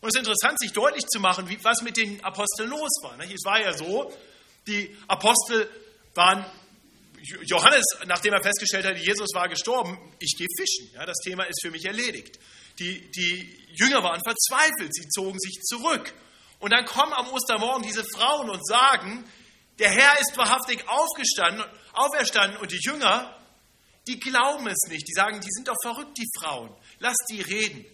Und 0.00 0.08
es 0.08 0.14
ist 0.14 0.20
interessant, 0.20 0.58
sich 0.58 0.72
deutlich 0.72 1.06
zu 1.06 1.20
machen, 1.20 1.48
wie, 1.48 1.62
was 1.62 1.82
mit 1.82 1.96
den 1.96 2.22
Aposteln 2.24 2.70
los 2.70 2.90
war. 3.02 3.18
Es 3.20 3.44
war 3.44 3.60
ja 3.60 3.72
so, 3.72 4.12
die 4.66 4.96
Apostel 5.08 5.68
waren, 6.14 6.44
Johannes, 7.44 7.84
nachdem 8.06 8.32
er 8.32 8.42
festgestellt 8.42 8.86
hat, 8.86 8.98
Jesus 8.98 9.28
war 9.34 9.48
gestorben, 9.48 9.98
ich 10.18 10.36
gehe 10.36 10.46
fischen. 10.56 10.94
Ja, 10.94 11.06
das 11.06 11.16
Thema 11.24 11.44
ist 11.44 11.60
für 11.62 11.70
mich 11.70 11.84
erledigt. 11.84 12.38
Die, 12.78 13.10
die 13.10 13.66
Jünger 13.74 14.02
waren 14.02 14.20
verzweifelt, 14.24 14.94
sie 14.94 15.08
zogen 15.08 15.38
sich 15.38 15.60
zurück. 15.62 16.12
Und 16.58 16.72
dann 16.72 16.84
kommen 16.84 17.12
am 17.12 17.28
Ostermorgen 17.28 17.82
diese 17.82 18.04
Frauen 18.14 18.50
und 18.50 18.66
sagen, 18.66 19.24
der 19.78 19.90
Herr 19.90 20.20
ist 20.20 20.36
wahrhaftig 20.36 20.84
aufgestanden, 20.88 21.64
auferstanden 21.92 22.58
und 22.58 22.70
die 22.72 22.80
Jünger 22.82 23.36
die 24.10 24.18
glauben 24.18 24.66
es 24.66 24.88
nicht. 24.88 25.06
Die 25.08 25.12
sagen, 25.12 25.40
die 25.40 25.50
sind 25.50 25.68
doch 25.68 25.76
verrückt, 25.82 26.16
die 26.18 26.28
Frauen. 26.38 26.74
Lass 26.98 27.16
die 27.30 27.40
reden. 27.42 27.84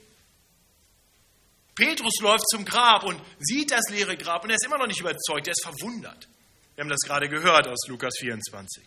Petrus 1.74 2.20
läuft 2.20 2.48
zum 2.48 2.64
Grab 2.64 3.04
und 3.04 3.20
sieht 3.38 3.70
das 3.70 3.90
leere 3.90 4.16
Grab 4.16 4.44
und 4.44 4.50
er 4.50 4.56
ist 4.56 4.64
immer 4.64 4.78
noch 4.78 4.86
nicht 4.86 5.00
überzeugt, 5.00 5.46
er 5.46 5.52
ist 5.52 5.62
verwundert. 5.62 6.26
Wir 6.74 6.82
haben 6.82 6.88
das 6.88 7.00
gerade 7.00 7.28
gehört 7.28 7.68
aus 7.68 7.86
Lukas 7.86 8.14
24. 8.18 8.82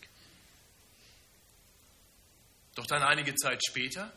Doch 2.75 2.85
dann 2.85 3.03
einige 3.03 3.35
Zeit 3.35 3.61
später, 3.65 4.11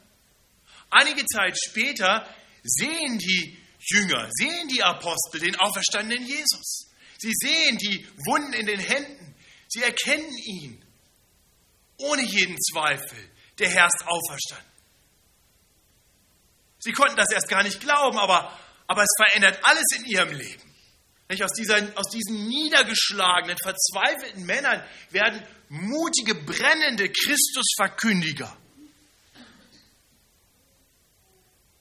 einige 0.91 1.25
Zeit 1.27 1.57
später 1.59 2.27
sehen 2.63 3.19
die 3.19 3.59
Jünger, 3.81 4.29
sehen 4.31 4.69
die 4.69 4.83
Apostel 4.83 5.41
den 5.41 5.57
auferstandenen 5.57 6.25
Jesus. 6.25 6.89
Sie 7.19 7.33
sehen 7.35 7.79
die 7.79 8.07
Wunden 8.27 8.53
in 8.53 8.67
den 8.67 8.81
Händen. 8.81 9.35
Sie 9.69 9.83
erkennen 9.83 10.33
ihn 10.45 10.85
ohne 11.99 12.23
jeden 12.23 12.57
Zweifel, 12.61 13.19
der 13.59 13.69
Herr 13.71 13.87
ist 13.87 14.07
auferstanden. 14.07 14.71
Sie 16.79 16.93
konnten 16.93 17.17
das 17.17 17.31
erst 17.33 17.49
gar 17.49 17.63
nicht 17.63 17.81
glauben, 17.81 18.19
aber, 18.19 18.59
aber 18.89 19.03
es 19.03 19.15
verändert 19.17 19.61
alles 19.63 19.87
in 19.97 20.05
ihrem 20.07 20.33
Leben. 20.33 20.72
Aus, 21.41 21.53
dieser, 21.53 21.77
aus 21.97 22.11
diesen 22.11 22.47
niedergeschlagenen, 22.49 23.57
verzweifelten 23.63 24.45
Männern 24.45 24.83
werden 25.11 25.43
mutige, 25.69 26.35
brennende 26.35 27.09
Christusverkündiger. 27.11 28.55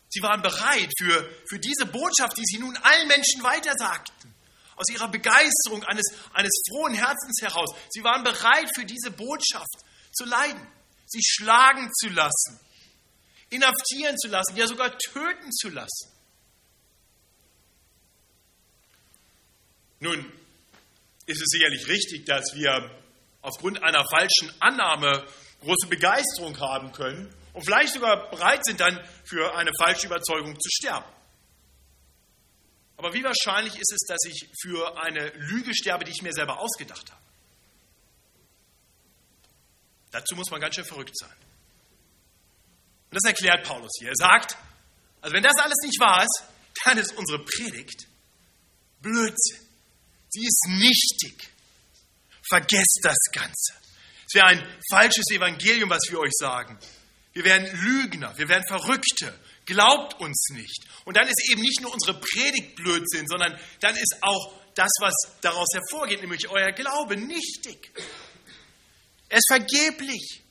Sie 0.10 0.22
waren 0.22 0.42
bereit 0.42 0.92
für, 0.98 1.30
für 1.48 1.60
diese 1.60 1.86
Botschaft, 1.86 2.38
die 2.38 2.46
sie 2.46 2.60
nun 2.60 2.76
allen 2.78 3.08
Menschen 3.08 3.44
weitersagten. 3.44 4.34
Aus 4.76 4.90
ihrer 4.90 5.10
Begeisterung 5.10 5.84
eines, 5.84 6.06
eines 6.34 6.52
frohen 6.70 6.94
Herzens 6.94 7.42
heraus. 7.42 7.70
Sie 7.90 8.04
waren 8.04 8.24
bereit 8.24 8.70
für 8.76 8.86
diese 8.86 9.12
Botschaft 9.12 9.86
zu 10.12 10.26
leiden, 10.26 10.68
sie 11.06 11.22
schlagen 11.24 11.90
zu 11.94 12.10
lassen, 12.10 12.60
inhaftieren 13.50 14.18
zu 14.18 14.28
lassen, 14.28 14.56
ja 14.58 14.68
sogar 14.68 14.98
töten 14.98 15.52
zu 15.52 15.70
lassen. 15.70 16.10
Nun 20.02 20.32
ist 21.28 21.42
es 21.42 21.48
sicherlich 21.48 21.88
richtig, 21.88 22.26
dass 22.26 22.54
wir 22.56 22.92
aufgrund 23.42 23.82
einer 23.84 24.04
falschen 24.10 24.52
Annahme 24.60 25.26
große 25.62 25.88
Begeisterung 25.88 26.60
haben 26.60 26.92
können 26.92 27.34
und 27.54 27.64
vielleicht 27.64 27.94
sogar 27.94 28.30
bereit 28.32 28.66
sind, 28.66 28.80
dann 28.80 29.00
für 29.24 29.56
eine 29.56 29.72
falsche 29.80 30.08
Überzeugung 30.08 30.60
zu 30.60 30.70
sterben. 30.70 31.06
Aber 32.98 33.14
wie 33.14 33.24
wahrscheinlich 33.24 33.76
ist 33.76 33.94
es, 33.94 34.08
dass 34.08 34.20
ich 34.26 34.50
für 34.60 35.02
eine 35.02 35.30
Lüge 35.30 35.74
sterbe, 35.74 36.04
die 36.04 36.12
ich 36.12 36.22
mir 36.24 36.34
selber 36.34 36.60
ausgedacht 36.60 37.12
habe? 37.12 37.22
Dazu 40.10 40.36
muss 40.36 40.50
man 40.50 40.60
ganz 40.60 40.76
schön 40.76 40.86
verrückt 40.86 41.18
sein. 41.18 41.36
Und 43.10 43.16
das 43.16 43.24
erklärt 43.24 43.66
Paulus 43.68 43.92
hier. 44.00 44.10
Er 44.10 44.16
sagt, 44.16 44.58
also 45.22 45.36
wenn 45.36 45.44
das 45.44 45.56
alles 45.58 45.78
nicht 45.84 46.00
wahr 46.00 46.24
ist, 46.24 46.44
dann 46.86 46.98
ist 46.98 47.16
unsere 47.16 47.44
Predigt 47.44 48.08
Blödsinn. 49.02 49.71
Sie 50.32 50.46
ist 50.46 50.66
nichtig. 50.70 51.50
Vergesst 52.50 53.00
das 53.04 53.18
Ganze. 53.34 53.74
Es 54.28 54.34
wäre 54.34 54.48
ein 54.48 54.80
falsches 54.90 55.26
Evangelium, 55.32 55.90
was 55.90 56.04
wir 56.10 56.20
euch 56.20 56.32
sagen. 56.34 56.80
Wir 57.34 57.44
werden 57.44 57.68
Lügner, 57.84 58.38
wir 58.38 58.48
werden 58.48 58.66
Verrückte. 58.68 59.38
Glaubt 59.66 60.20
uns 60.20 60.50
nicht. 60.54 60.86
Und 61.06 61.18
dann 61.18 61.28
ist 61.28 61.50
eben 61.50 61.62
nicht 61.62 61.82
nur 61.82 61.94
unsere 61.94 62.20
Predigt 62.20 62.76
Blödsinn, 62.76 63.28
sondern 63.28 63.58
dann 63.82 63.96
ist 63.96 64.18
auch 64.22 64.54
das, 64.76 64.92
was 65.00 65.14
daraus 65.42 65.68
hervorgeht, 65.74 66.22
nämlich 66.22 66.50
euer 66.50 66.72
Glaube, 66.72 67.18
nichtig. 67.18 67.92
Er 69.30 69.38
ist 69.38 69.48
vergeblich. 69.50 70.44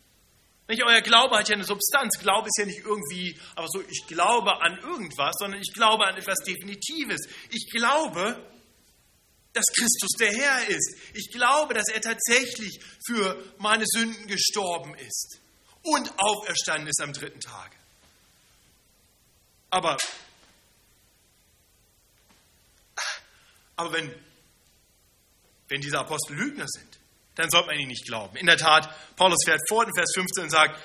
Nicht 0.69 0.85
euer 0.85 1.01
Glaube 1.01 1.39
hat 1.39 1.49
ja 1.49 1.55
eine 1.55 1.65
Substanz. 1.65 2.19
Glaube 2.19 2.49
ist 2.49 2.59
ja 2.59 2.67
nicht 2.67 2.81
irgendwie, 2.81 3.39
aber 3.57 3.67
so, 3.69 3.83
ich 3.83 4.07
glaube 4.07 4.63
an 4.63 4.79
irgendwas, 4.79 5.35
sondern 5.39 5.61
ich 5.61 5.73
glaube 5.73 6.07
an 6.07 6.17
etwas 6.17 6.39
Definitives. 6.47 7.29
Ich 7.51 7.69
glaube, 7.71 8.43
dass 9.53 9.65
Christus 9.75 10.11
der 10.19 10.33
Herr 10.33 10.69
ist. 10.69 10.97
Ich 11.15 11.31
glaube, 11.33 11.75
dass 11.75 11.89
er 11.89 12.01
tatsächlich 12.01 12.79
für 13.07 13.43
meine 13.59 13.85
Sünden 13.87 14.27
gestorben 14.27 14.95
ist 14.95 15.39
und 15.83 16.13
auferstanden 16.19 16.89
ist 16.89 17.01
am 17.01 17.13
dritten 17.13 17.41
Tage. 17.41 17.77
Aber, 19.71 19.97
aber 23.77 23.93
wenn, 23.93 24.15
wenn 25.69 25.81
diese 25.81 25.99
Apostel 25.99 26.35
Lügner 26.37 26.67
sind, 26.69 26.99
dann 27.37 27.51
sollte 27.51 27.69
man 27.69 27.79
ihnen 27.79 27.89
nicht 27.89 28.05
glauben. 28.05 28.37
In 28.37 28.47
der 28.47 28.57
Tat, 28.57 28.95
Paulus 29.17 29.39
fährt 29.45 29.61
fort 29.69 29.89
in 29.89 29.95
Vers 29.95 30.11
15 30.15 30.45
und 30.45 30.51
sagt, 30.51 30.81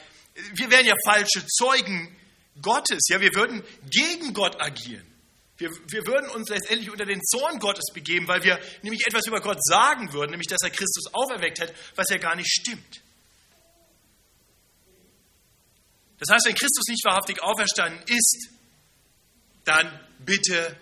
wir 0.53 0.69
wären 0.69 0.85
ja 0.85 0.93
falsche 1.05 1.45
Zeugen 1.47 2.15
Gottes. 2.61 3.07
Ja, 3.09 3.19
wir 3.19 3.33
würden 3.33 3.63
gegen 3.89 4.33
Gott 4.33 4.61
agieren. 4.61 5.05
Wir, 5.57 5.69
wir 5.87 6.05
würden 6.05 6.29
uns 6.31 6.49
letztendlich 6.49 6.91
unter 6.91 7.05
den 7.05 7.23
Zorn 7.23 7.59
Gottes 7.59 7.93
begeben, 7.93 8.27
weil 8.27 8.43
wir 8.43 8.59
nämlich 8.81 9.07
etwas 9.07 9.25
über 9.25 9.39
Gott 9.39 9.63
sagen 9.63 10.11
würden, 10.11 10.31
nämlich 10.31 10.47
dass 10.47 10.61
er 10.61 10.69
Christus 10.69 11.13
auferweckt 11.13 11.61
hat, 11.61 11.73
was 11.95 12.07
ja 12.09 12.17
gar 12.17 12.35
nicht 12.35 12.49
stimmt. 12.49 13.01
Das 16.19 16.29
heißt, 16.29 16.45
wenn 16.45 16.55
Christus 16.55 16.85
nicht 16.87 17.05
wahrhaftig 17.05 17.41
auferstanden 17.41 18.01
ist, 18.07 18.49
dann 19.63 19.99
bitte, 20.19 20.77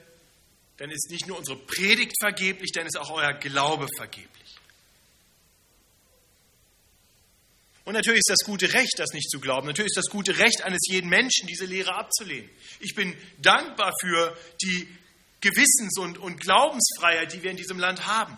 dann 0.78 0.90
ist 0.90 1.10
nicht 1.10 1.28
nur 1.28 1.38
unsere 1.38 1.58
Predigt 1.58 2.14
vergeblich, 2.20 2.72
dann 2.72 2.86
ist 2.86 2.98
auch 2.98 3.12
euer 3.12 3.34
Glaube 3.34 3.88
vergeblich. 3.98 4.43
Und 7.86 7.94
natürlich 7.94 8.20
ist 8.20 8.30
das 8.30 8.46
gute 8.46 8.72
Recht, 8.74 8.94
das 8.98 9.10
nicht 9.14 9.30
zu 9.30 9.40
glauben. 9.40 9.68
Natürlich 9.68 9.92
ist 9.92 9.98
das 9.98 10.10
gute 10.10 10.38
Recht 10.38 10.62
eines 10.64 10.82
jeden 10.88 11.10
Menschen, 11.10 11.48
diese 11.48 11.66
Lehre 11.66 11.94
abzulehnen. 11.96 12.50
Ich 12.80 12.96
bin 12.96 13.16
dankbar 13.40 13.92
für 14.00 14.38
die 14.62 14.88
Gewissens- 15.42 16.00
und, 16.00 16.18
und 16.18 16.40
Glaubensfreiheit, 16.40 17.34
die 17.34 17.44
wir 17.44 17.52
in 17.52 17.58
diesem 17.58 17.78
Land 17.78 18.08
haben. 18.08 18.38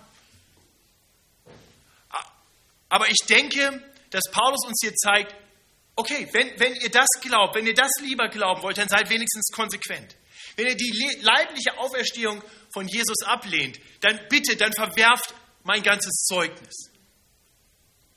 Aber 2.90 3.10
ich 3.10 3.26
denke, 3.30 3.84
dass 4.10 4.24
Paulus 4.32 4.66
uns 4.66 4.80
hier 4.82 4.96
zeigt, 4.96 5.36
okay, 5.96 6.28
wenn, 6.32 6.60
wenn 6.60 6.76
ihr 6.76 6.90
das 6.90 7.08
glaubt, 7.22 7.56
wenn 7.56 7.68
ihr 7.68 7.74
das 7.74 7.92
lieber 8.02 8.28
glauben 8.30 8.64
wollt, 8.64 8.78
dann 8.78 8.90
seid 8.90 9.10
wenigstens 9.10 9.52
konsequent. 9.52 10.16
Wenn 10.56 10.68
ihr 10.68 10.76
die 10.76 11.20
leibliche 11.22 11.78
Auferstehung 11.78 12.42
von 12.74 12.88
Jesus 12.88 13.22
ablehnt, 13.26 13.80
dann 14.02 14.20
bitte, 14.30 14.56
dann 14.56 14.74
verwerft 14.74 15.34
mein 15.64 15.84
ganzes 15.84 16.24
Zeugnis. 16.24 16.92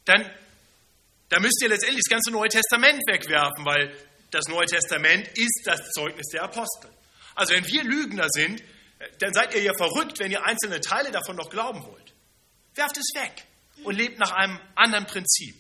Dann 0.05 0.31
da 1.29 1.41
müsst 1.41 1.61
ihr 1.63 1.69
letztendlich 1.69 2.03
das 2.05 2.11
ganze 2.11 2.31
Neue 2.31 2.49
Testament 2.49 3.03
wegwerfen, 3.07 3.65
weil 3.65 3.95
das 4.31 4.47
Neue 4.49 4.67
Testament 4.67 5.29
ist 5.35 5.63
das 5.65 5.91
Zeugnis 5.91 6.27
der 6.33 6.45
Apostel. 6.45 6.91
Also 7.35 7.55
wenn 7.55 7.67
wir 7.67 7.85
Lügner 7.85 8.27
sind, 8.31 8.63
dann 9.21 9.33
seid 9.33 9.55
ihr 9.55 9.63
ja 9.63 9.73
verrückt, 9.77 10.19
wenn 10.19 10.31
ihr 10.31 10.45
einzelne 10.45 10.81
Teile 10.81 11.11
davon 11.11 11.37
noch 11.37 11.51
glauben 11.51 11.85
wollt. 11.85 12.13
Werft 12.75 12.97
es 12.97 13.11
weg 13.15 13.45
und 13.85 13.97
lebt 13.97 14.19
nach 14.19 14.33
einem 14.33 14.59
anderen 14.75 15.07
Prinzip. 15.07 15.55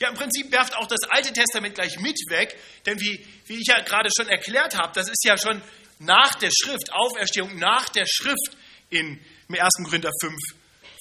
Ja, 0.00 0.08
im 0.08 0.16
Prinzip 0.16 0.50
werft 0.50 0.76
auch 0.76 0.88
das 0.88 1.02
Alte 1.08 1.32
Testament 1.32 1.76
gleich 1.76 1.98
mit 2.00 2.18
weg, 2.28 2.58
denn 2.84 2.98
wie, 3.00 3.24
wie 3.46 3.60
ich 3.60 3.66
ja 3.68 3.80
gerade 3.80 4.08
schon 4.16 4.28
erklärt 4.28 4.76
habe, 4.76 4.92
das 4.94 5.08
ist 5.08 5.24
ja 5.24 5.38
schon 5.38 5.62
nach 6.00 6.34
der 6.34 6.50
Schrift, 6.50 6.92
Auferstehung 6.92 7.56
nach 7.58 7.88
der 7.90 8.06
Schrift 8.06 8.56
in 8.90 9.20
1. 9.48 9.60
Korinther 9.84 10.10
5, 10.20 10.34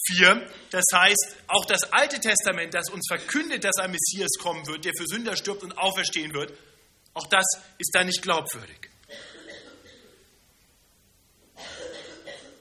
4. 0.07 0.48
Das 0.72 0.86
heißt, 0.93 1.36
auch 1.48 1.65
das 1.65 1.91
Alte 1.93 2.19
Testament, 2.19 2.74
das 2.74 2.89
uns 2.89 3.05
verkündet, 3.07 3.63
dass 3.63 3.77
ein 3.77 3.91
Messias 3.91 4.31
kommen 4.39 4.65
wird, 4.67 4.86
der 4.86 4.93
für 4.98 5.05
Sünder 5.07 5.36
stirbt 5.36 5.63
und 5.63 5.77
auferstehen 5.77 6.33
wird, 6.33 6.53
auch 7.13 7.27
das 7.27 7.45
ist 7.77 7.91
da 7.93 8.03
nicht 8.03 8.22
glaubwürdig. 8.22 8.89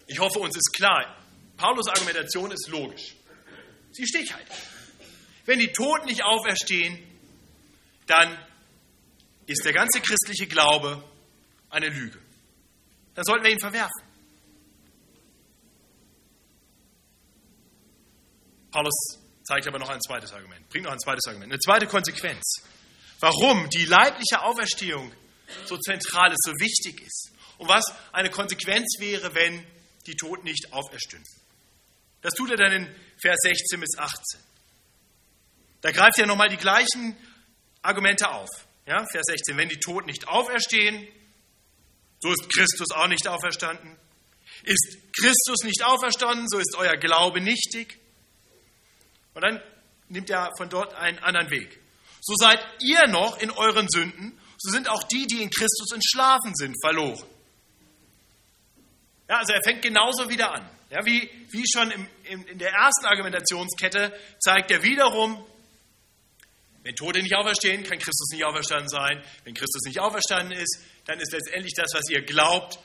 Ich 0.06 0.18
hoffe, 0.18 0.40
uns 0.40 0.56
ist 0.56 0.72
klar, 0.74 1.16
Paulus 1.56 1.88
Argumentation 1.88 2.50
ist 2.50 2.68
logisch. 2.68 3.14
Sie 3.92 4.06
stichhaltig. 4.06 4.54
Wenn 5.46 5.58
die 5.58 5.72
Toten 5.72 6.06
nicht 6.06 6.22
auferstehen, 6.22 6.98
dann 8.06 8.38
ist 9.46 9.64
der 9.64 9.72
ganze 9.72 10.00
christliche 10.00 10.46
Glaube 10.46 11.02
eine 11.70 11.88
Lüge. 11.88 12.18
Dann 13.14 13.24
sollten 13.24 13.44
wir 13.44 13.52
ihn 13.52 13.60
verwerfen. 13.60 14.01
Paulus 18.72 18.94
zeigt 19.44 19.66
aber 19.68 19.78
noch 19.78 19.90
ein 19.90 20.00
zweites 20.00 20.32
Argument, 20.32 20.68
bringt 20.68 20.86
noch 20.86 20.92
ein 20.92 20.98
zweites 20.98 21.26
Argument, 21.26 21.52
eine 21.52 21.60
zweite 21.60 21.86
Konsequenz. 21.86 22.42
Warum 23.20 23.68
die 23.70 23.84
leibliche 23.84 24.42
Auferstehung 24.42 25.12
so 25.66 25.76
zentral 25.78 26.32
ist, 26.32 26.42
so 26.44 26.52
wichtig 26.52 27.00
ist. 27.00 27.30
Und 27.58 27.68
was 27.68 27.84
eine 28.12 28.30
Konsequenz 28.30 28.96
wäre, 28.98 29.34
wenn 29.34 29.64
die 30.06 30.16
Toten 30.16 30.44
nicht 30.44 30.72
auferstünden. 30.72 31.30
Das 32.22 32.34
tut 32.34 32.50
er 32.50 32.56
dann 32.56 32.72
in 32.72 32.94
Vers 33.20 33.38
16 33.42 33.80
bis 33.80 33.98
18. 33.98 34.40
Da 35.82 35.90
greift 35.90 36.18
er 36.18 36.26
nochmal 36.26 36.48
die 36.48 36.56
gleichen 36.56 37.16
Argumente 37.82 38.30
auf. 38.30 38.48
Ja, 38.86 39.04
Vers 39.06 39.26
16, 39.26 39.56
wenn 39.56 39.68
die 39.68 39.78
Toten 39.78 40.06
nicht 40.06 40.26
auferstehen, 40.26 41.06
so 42.20 42.32
ist 42.32 42.48
Christus 42.52 42.90
auch 42.92 43.08
nicht 43.08 43.28
auferstanden. 43.28 43.96
Ist 44.64 44.98
Christus 45.20 45.64
nicht 45.64 45.84
auferstanden, 45.84 46.48
so 46.48 46.58
ist 46.58 46.74
euer 46.76 46.96
Glaube 46.96 47.40
nichtig. 47.40 47.98
Und 49.34 49.42
dann 49.42 49.62
nimmt 50.08 50.30
er 50.30 50.50
von 50.56 50.68
dort 50.68 50.94
einen 50.94 51.18
anderen 51.18 51.50
Weg. 51.50 51.80
So 52.20 52.34
seid 52.36 52.60
ihr 52.80 53.06
noch 53.08 53.40
in 53.40 53.50
euren 53.50 53.88
Sünden, 53.88 54.38
so 54.58 54.70
sind 54.70 54.88
auch 54.88 55.02
die, 55.04 55.26
die 55.26 55.42
in 55.42 55.50
Christus 55.50 55.92
entschlafen 55.92 56.54
sind, 56.54 56.76
verloren. 56.80 57.26
Ja, 59.28 59.38
also 59.38 59.52
er 59.52 59.62
fängt 59.64 59.82
genauso 59.82 60.28
wieder 60.28 60.52
an. 60.52 60.68
Ja, 60.90 61.04
wie, 61.04 61.28
wie 61.50 61.64
schon 61.66 61.90
im, 61.90 62.06
im, 62.24 62.46
in 62.46 62.58
der 62.58 62.70
ersten 62.70 63.06
Argumentationskette 63.06 64.12
zeigt 64.38 64.70
er 64.70 64.82
wiederum, 64.82 65.44
wenn 66.82 66.94
Tote 66.96 67.22
nicht 67.22 67.34
auferstehen, 67.34 67.84
kann 67.84 67.98
Christus 67.98 68.28
nicht 68.32 68.44
auferstanden 68.44 68.88
sein. 68.88 69.22
Wenn 69.44 69.54
Christus 69.54 69.82
nicht 69.86 70.00
auferstanden 70.00 70.52
ist, 70.58 70.80
dann 71.06 71.18
ist 71.20 71.32
letztendlich 71.32 71.74
das, 71.74 71.92
was 71.94 72.08
ihr 72.10 72.22
glaubt, 72.22 72.78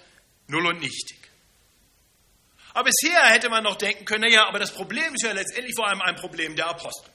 null 0.47 0.67
und 0.67 0.79
nichtig. 0.79 1.16
Aber 2.77 2.91
bisher 2.91 3.25
hätte 3.31 3.49
man 3.49 3.63
noch 3.63 3.75
denken 3.75 4.05
können, 4.05 4.21
naja, 4.21 4.47
aber 4.47 4.59
das 4.59 4.71
Problem 4.71 5.15
ist 5.15 5.23
ja 5.23 5.31
letztendlich 5.31 5.73
vor 5.75 5.87
allem 5.87 5.99
ein 5.99 6.15
Problem 6.15 6.55
der 6.55 6.67
Apostel. 6.67 7.09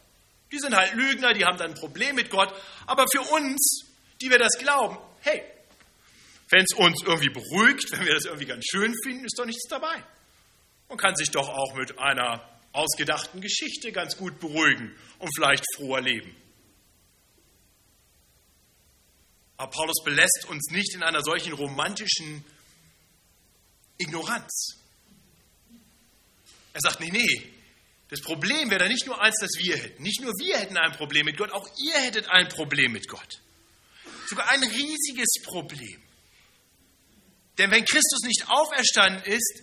Die 0.51 0.59
sind 0.59 0.75
halt 0.75 0.93
Lügner, 0.95 1.35
die 1.35 1.45
haben 1.45 1.57
dann 1.57 1.71
ein 1.71 1.77
Problem 1.77 2.17
mit 2.17 2.31
Gott. 2.31 2.53
Aber 2.85 3.07
für 3.09 3.21
uns, 3.21 3.85
die 4.21 4.29
wir 4.29 4.41
das 4.41 4.59
glauben, 4.59 4.99
hey, 5.21 5.41
wenn 6.49 6.65
es 6.65 6.77
uns 6.77 7.05
irgendwie 7.05 7.29
beruhigt, 7.29 7.93
wenn 7.93 8.05
wir 8.05 8.13
das 8.13 8.25
irgendwie 8.25 8.47
ganz 8.47 8.65
schön 8.69 8.93
finden, 9.05 9.25
ist 9.25 9.39
doch 9.39 9.47
nichts 9.47 9.69
dabei. 9.69 10.03
Man 10.89 10.99
kann 10.99 11.15
sich 11.15 11.31
doch 11.31 11.49
auch 11.49 11.75
mit 11.77 11.97
einer 11.97 12.45
ausgedachten 12.73 13.41
Geschichte 13.41 13.93
ganz 13.93 14.17
gut 14.17 14.41
beruhigen 14.41 14.93
und 15.21 15.31
vielleicht 15.37 15.63
froher 15.77 16.01
leben. 16.01 16.35
Aber 19.59 19.71
Paulus 19.71 20.03
belässt 20.05 20.45
uns 20.49 20.73
nicht 20.73 20.97
in 20.97 21.05
einer 21.05 21.23
solchen 21.23 21.53
romantischen 21.53 22.45
Ignoranz. 23.99 24.82
Er 26.73 26.81
sagt, 26.81 27.01
nee, 27.01 27.11
nee, 27.11 27.53
das 28.09 28.21
Problem 28.21 28.71
wäre 28.71 28.81
da 28.81 28.89
nicht 28.89 29.07
nur 29.07 29.21
eins, 29.21 29.37
das 29.41 29.51
wir 29.59 29.77
hätten. 29.77 30.03
Nicht 30.03 30.21
nur 30.21 30.33
wir 30.33 30.59
hätten 30.59 30.77
ein 30.77 30.93
Problem 30.93 31.25
mit 31.25 31.37
Gott, 31.37 31.51
auch 31.51 31.69
ihr 31.79 31.95
hättet 31.95 32.29
ein 32.29 32.49
Problem 32.49 32.93
mit 32.93 33.09
Gott. 33.09 33.41
Sogar 34.27 34.51
ein 34.51 34.63
riesiges 34.63 35.43
Problem. 35.45 36.03
Denn 37.59 37.71
wenn 37.71 37.85
Christus 37.85 38.21
nicht 38.25 38.45
auferstanden 38.49 39.23
ist, 39.25 39.63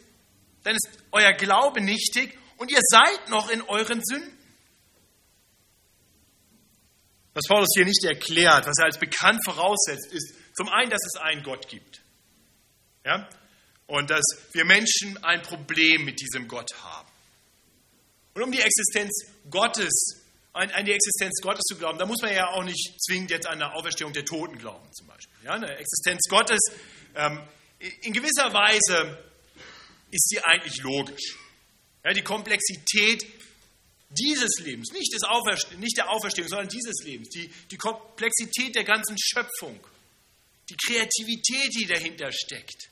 dann 0.63 0.75
ist 0.75 0.89
euer 1.11 1.33
Glaube 1.33 1.81
nichtig 1.81 2.37
und 2.57 2.71
ihr 2.71 2.81
seid 2.81 3.29
noch 3.29 3.49
in 3.49 3.61
euren 3.61 4.03
Sünden. 4.03 4.37
Was 7.33 7.45
Paulus 7.47 7.69
hier 7.75 7.85
nicht 7.85 8.03
erklärt, 8.03 8.65
was 8.65 8.77
er 8.79 8.85
als 8.85 8.99
bekannt 8.99 9.39
voraussetzt, 9.45 10.11
ist 10.11 10.35
zum 10.55 10.67
einen, 10.69 10.89
dass 10.89 11.01
es 11.05 11.21
einen 11.21 11.43
Gott 11.43 11.67
gibt. 11.69 12.01
Ja? 13.05 13.29
Und 13.89 14.11
dass 14.11 14.23
wir 14.51 14.65
Menschen 14.65 15.17
ein 15.23 15.41
Problem 15.41 16.05
mit 16.05 16.21
diesem 16.21 16.47
Gott 16.47 16.71
haben. 16.83 17.09
Und 18.35 18.43
um 18.43 18.51
die 18.51 18.61
Existenz 18.61 19.25
Gottes, 19.49 20.21
an, 20.53 20.69
an, 20.71 20.85
die 20.85 20.91
Existenz 20.91 21.41
Gottes 21.41 21.63
zu 21.67 21.75
glauben, 21.75 21.97
da 21.97 22.05
muss 22.05 22.21
man 22.21 22.31
ja 22.31 22.49
auch 22.49 22.63
nicht 22.63 23.01
zwingend 23.01 23.31
jetzt 23.31 23.47
an 23.47 23.61
eine 23.61 23.73
Auferstehung 23.73 24.13
der 24.13 24.25
Toten 24.25 24.59
glauben, 24.59 24.87
zum 24.93 25.07
Beispiel. 25.07 25.33
Ja, 25.43 25.53
eine 25.53 25.75
Existenz 25.75 26.21
Gottes, 26.29 26.59
ähm, 27.15 27.41
in 28.01 28.13
gewisser 28.13 28.53
Weise 28.53 29.17
ist 30.11 30.29
sie 30.29 30.39
eigentlich 30.39 30.77
logisch. 30.83 31.35
Ja, 32.03 32.13
die 32.13 32.21
Komplexität 32.21 33.25
dieses 34.11 34.59
Lebens, 34.59 34.91
nicht, 34.91 35.11
des 35.13 35.21
nicht 35.77 35.97
der 35.97 36.11
Auferstehung, 36.11 36.47
sondern 36.47 36.67
dieses 36.67 37.03
Lebens, 37.03 37.29
die, 37.29 37.51
die 37.71 37.77
Komplexität 37.77 38.75
der 38.75 38.83
ganzen 38.83 39.15
Schöpfung, 39.19 39.79
die 40.69 40.75
Kreativität, 40.75 41.73
die 41.75 41.87
dahinter 41.87 42.31
steckt, 42.31 42.88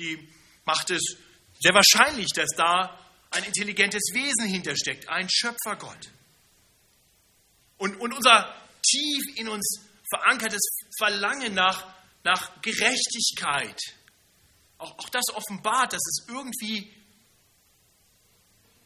die 0.00 0.28
macht 0.64 0.90
es 0.90 1.16
sehr 1.60 1.74
wahrscheinlich, 1.74 2.28
dass 2.34 2.50
da 2.56 2.98
ein 3.30 3.44
intelligentes 3.44 4.02
Wesen 4.12 4.46
hintersteckt, 4.46 5.08
ein 5.08 5.28
Schöpfergott. 5.30 6.10
Und, 7.76 7.96
und 8.00 8.12
unser 8.12 8.54
tief 8.82 9.36
in 9.36 9.48
uns 9.48 9.80
verankertes 10.12 10.60
Verlangen 10.98 11.54
nach, 11.54 11.86
nach 12.24 12.60
Gerechtigkeit, 12.62 13.78
auch, 14.78 14.98
auch 14.98 15.08
das 15.10 15.24
offenbart, 15.34 15.92
dass 15.92 16.02
es 16.02 16.26
irgendwie, 16.28 16.92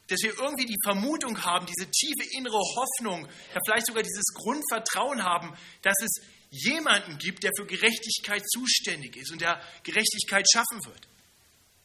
dass 0.09 0.20
wir 0.22 0.35
irgendwie 0.38 0.66
die 0.66 0.79
Vermutung 0.85 1.42
haben, 1.42 1.66
diese 1.66 1.90
tiefe 1.90 2.29
innere 2.37 2.59
Hoffnung, 2.59 3.27
ja 3.55 3.61
vielleicht 3.64 3.87
sogar 3.87 4.03
dieses 4.03 4.35
Grundvertrauen 4.35 5.22
haben, 5.22 5.57
dass 5.83 5.96
es 6.03 6.20
jemanden 6.62 7.19
gibt, 7.19 7.43
der 7.43 7.51
für 7.57 7.67
Gerechtigkeit 7.67 8.43
zuständig 8.49 9.17
ist 9.17 9.33
und 9.33 9.40
der 9.40 9.61
Gerechtigkeit 9.83 10.47
schaffen 10.51 10.85
wird. 10.85 11.09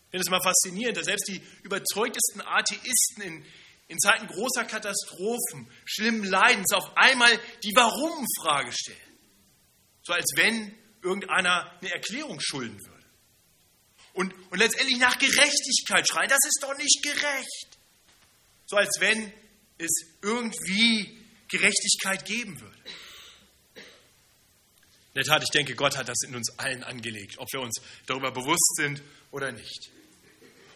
Ich 0.06 0.12
finde 0.12 0.22
es 0.22 0.28
immer 0.28 0.44
faszinierend, 0.44 0.98
dass 0.98 1.06
selbst 1.06 1.28
die 1.28 1.42
überzeugtesten 1.64 2.42
Atheisten 2.42 3.22
in, 3.22 3.46
in 3.88 4.00
Zeiten 4.00 4.28
großer 4.28 4.66
Katastrophen, 4.66 5.70
schlimmen 5.86 6.24
Leidens 6.24 6.72
auf 6.74 6.96
einmal 6.96 7.40
die 7.64 7.76
Warum-Frage 7.76 8.72
stellen. 8.72 8.98
So 10.04 10.14
als 10.14 10.32
wenn 10.36 10.76
irgendeiner 11.04 11.72
eine 11.80 11.92
Erklärung 11.92 12.40
schulden 12.40 12.80
würde. 12.86 13.06
Und, 14.14 14.34
und 14.52 14.58
letztendlich 14.58 14.98
nach 15.00 15.18
Gerechtigkeit 15.18 16.08
schreien, 16.08 16.30
das 16.30 16.44
ist 16.46 16.60
doch 16.62 16.76
nicht 16.78 17.02
gerecht. 17.04 17.78
So 18.66 18.76
als 18.76 19.00
wenn 19.00 19.32
es 19.78 20.06
irgendwie 20.22 21.20
Gerechtigkeit 21.48 22.26
geben 22.26 22.60
würde. 22.60 22.78
In 25.20 25.26
der 25.26 25.34
Tat, 25.34 25.44
ich 25.44 25.50
denke, 25.50 25.76
Gott 25.76 25.98
hat 25.98 26.08
das 26.08 26.22
in 26.26 26.34
uns 26.34 26.58
allen 26.58 26.82
angelegt, 26.82 27.40
ob 27.40 27.52
wir 27.52 27.60
uns 27.60 27.82
darüber 28.06 28.32
bewusst 28.32 28.78
sind 28.78 29.02
oder 29.32 29.52
nicht. 29.52 29.92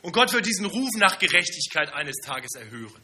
Und 0.02 0.12
Gott 0.12 0.34
wird 0.34 0.46
diesen 0.46 0.66
Ruf 0.66 0.90
nach 0.98 1.18
Gerechtigkeit 1.18 1.94
eines 1.94 2.18
Tages 2.26 2.52
erhören. 2.56 3.02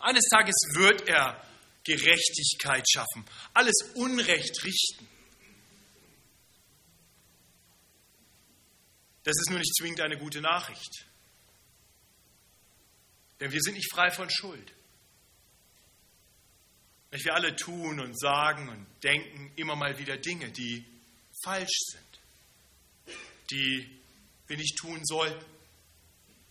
Eines 0.00 0.24
Tages 0.24 0.56
wird 0.74 1.06
er 1.06 1.46
Gerechtigkeit 1.84 2.84
schaffen, 2.90 3.24
alles 3.54 3.76
Unrecht 3.94 4.64
richten. 4.64 5.08
Das 9.22 9.36
ist 9.38 9.50
nur 9.50 9.60
nicht 9.60 9.76
zwingend 9.76 10.00
eine 10.00 10.18
gute 10.18 10.40
Nachricht. 10.40 11.06
Denn 13.38 13.52
wir 13.52 13.60
sind 13.60 13.74
nicht 13.74 13.92
frei 13.92 14.10
von 14.10 14.28
Schuld. 14.28 14.72
Wir 17.10 17.34
alle 17.34 17.56
tun 17.56 18.00
und 18.00 18.18
sagen 18.18 18.68
und 18.68 18.86
denken 19.02 19.52
immer 19.56 19.76
mal 19.76 19.98
wieder 19.98 20.16
Dinge, 20.16 20.50
die 20.50 20.84
falsch 21.44 21.78
sind, 21.92 22.20
die 23.50 24.00
wir 24.46 24.56
nicht 24.56 24.76
tun 24.78 25.00
sollten 25.04 25.44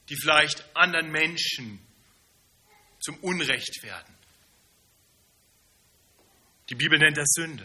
die 0.10 0.16
vielleicht 0.16 0.66
anderen 0.76 1.12
Menschen 1.12 1.80
zum 3.00 3.18
Unrecht 3.20 3.84
werden. 3.84 4.16
Die 6.70 6.76
Bibel 6.76 7.00
nennt 7.00 7.18
das 7.18 7.30
Sünde. 7.30 7.64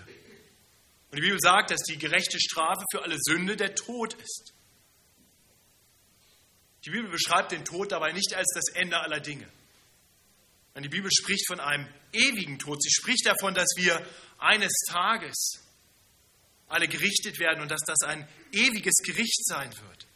Und 1.10 1.16
die 1.16 1.22
Bibel 1.22 1.40
sagt, 1.40 1.70
dass 1.70 1.80
die 1.82 1.98
gerechte 1.98 2.38
Strafe 2.38 2.84
für 2.90 3.02
alle 3.02 3.16
Sünde 3.18 3.56
der 3.56 3.74
Tod 3.74 4.14
ist. 4.14 4.52
Die 6.84 6.90
Bibel 6.90 7.10
beschreibt 7.10 7.52
den 7.52 7.64
Tod 7.64 7.92
dabei 7.92 8.12
nicht 8.12 8.34
als 8.34 8.48
das 8.54 8.74
Ende 8.74 8.98
aller 8.98 9.20
Dinge. 9.20 9.48
Die 10.76 10.88
Bibel 10.88 11.10
spricht 11.10 11.46
von 11.46 11.60
einem 11.60 11.88
ewigen 12.14 12.58
Tod. 12.58 12.82
Sie 12.82 12.90
spricht 12.90 13.26
davon, 13.26 13.54
dass 13.54 13.68
wir 13.76 14.04
eines 14.38 14.72
Tages 14.88 15.60
alle 16.68 16.88
gerichtet 16.88 17.38
werden 17.38 17.60
und 17.60 17.70
dass 17.70 17.82
das 17.86 18.00
ein 18.02 18.26
ewiges 18.52 18.94
Gericht 19.04 19.46
sein 19.46 19.70
wird. 19.72 20.06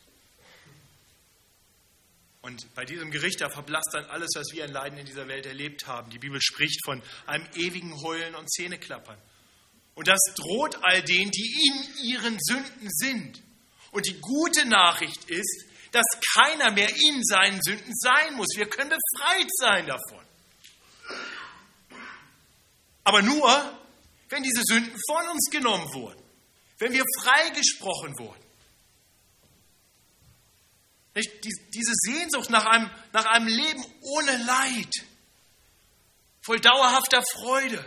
Und 2.40 2.72
bei 2.74 2.84
diesem 2.84 3.11
Gericht, 3.11 3.40
da 3.40 3.50
verblasst 3.50 3.90
dann 3.92 4.04
alles, 4.06 4.30
was 4.34 4.52
wir 4.52 4.64
an 4.64 4.72
Leiden 4.72 4.98
in 4.98 5.06
dieser 5.06 5.28
Welt 5.28 5.44
erlebt 5.44 5.87
haben. 5.87 6.11
Die 6.11 6.18
Bibel 6.18 6.40
spricht 6.40 6.84
von 6.84 7.02
einem 7.26 7.46
ewigen 7.54 7.94
Heulen 8.02 8.34
und 8.34 8.50
Zähneklappern. 8.50 9.18
Und 9.94 10.08
das 10.08 10.20
droht 10.37 10.76
all 10.82 11.02
denen, 11.02 11.30
die 11.30 11.68
in 11.68 12.06
ihren 12.06 12.38
Sünden 12.40 12.88
sind. 12.88 13.42
Und 13.90 14.06
die 14.06 14.20
gute 14.20 14.64
Nachricht 14.66 15.28
ist, 15.28 15.64
dass 15.92 16.04
keiner 16.34 16.70
mehr 16.70 16.88
in 16.88 17.24
seinen 17.24 17.61
Sünden 17.62 17.92
sein 17.94 18.34
muss. 18.34 18.48
Wir 18.56 18.68
können 18.68 18.90
befreit 18.90 19.48
sein 19.58 19.87
davon. 19.87 20.28
Aber 23.09 23.23
nur, 23.23 23.79
wenn 24.29 24.42
diese 24.42 24.62
Sünden 24.64 24.94
von 25.09 25.29
uns 25.29 25.49
genommen 25.51 25.90
wurden, 25.94 26.23
wenn 26.77 26.92
wir 26.92 27.03
freigesprochen 27.23 28.12
wurden. 28.18 28.44
Diese 31.14 31.94
Sehnsucht 31.94 32.51
nach 32.51 32.66
einem, 32.66 32.90
nach 33.14 33.25
einem 33.25 33.47
Leben 33.47 33.83
ohne 34.03 34.37
Leid, 34.44 34.94
voll 36.42 36.61
dauerhafter 36.61 37.23
Freude. 37.33 37.83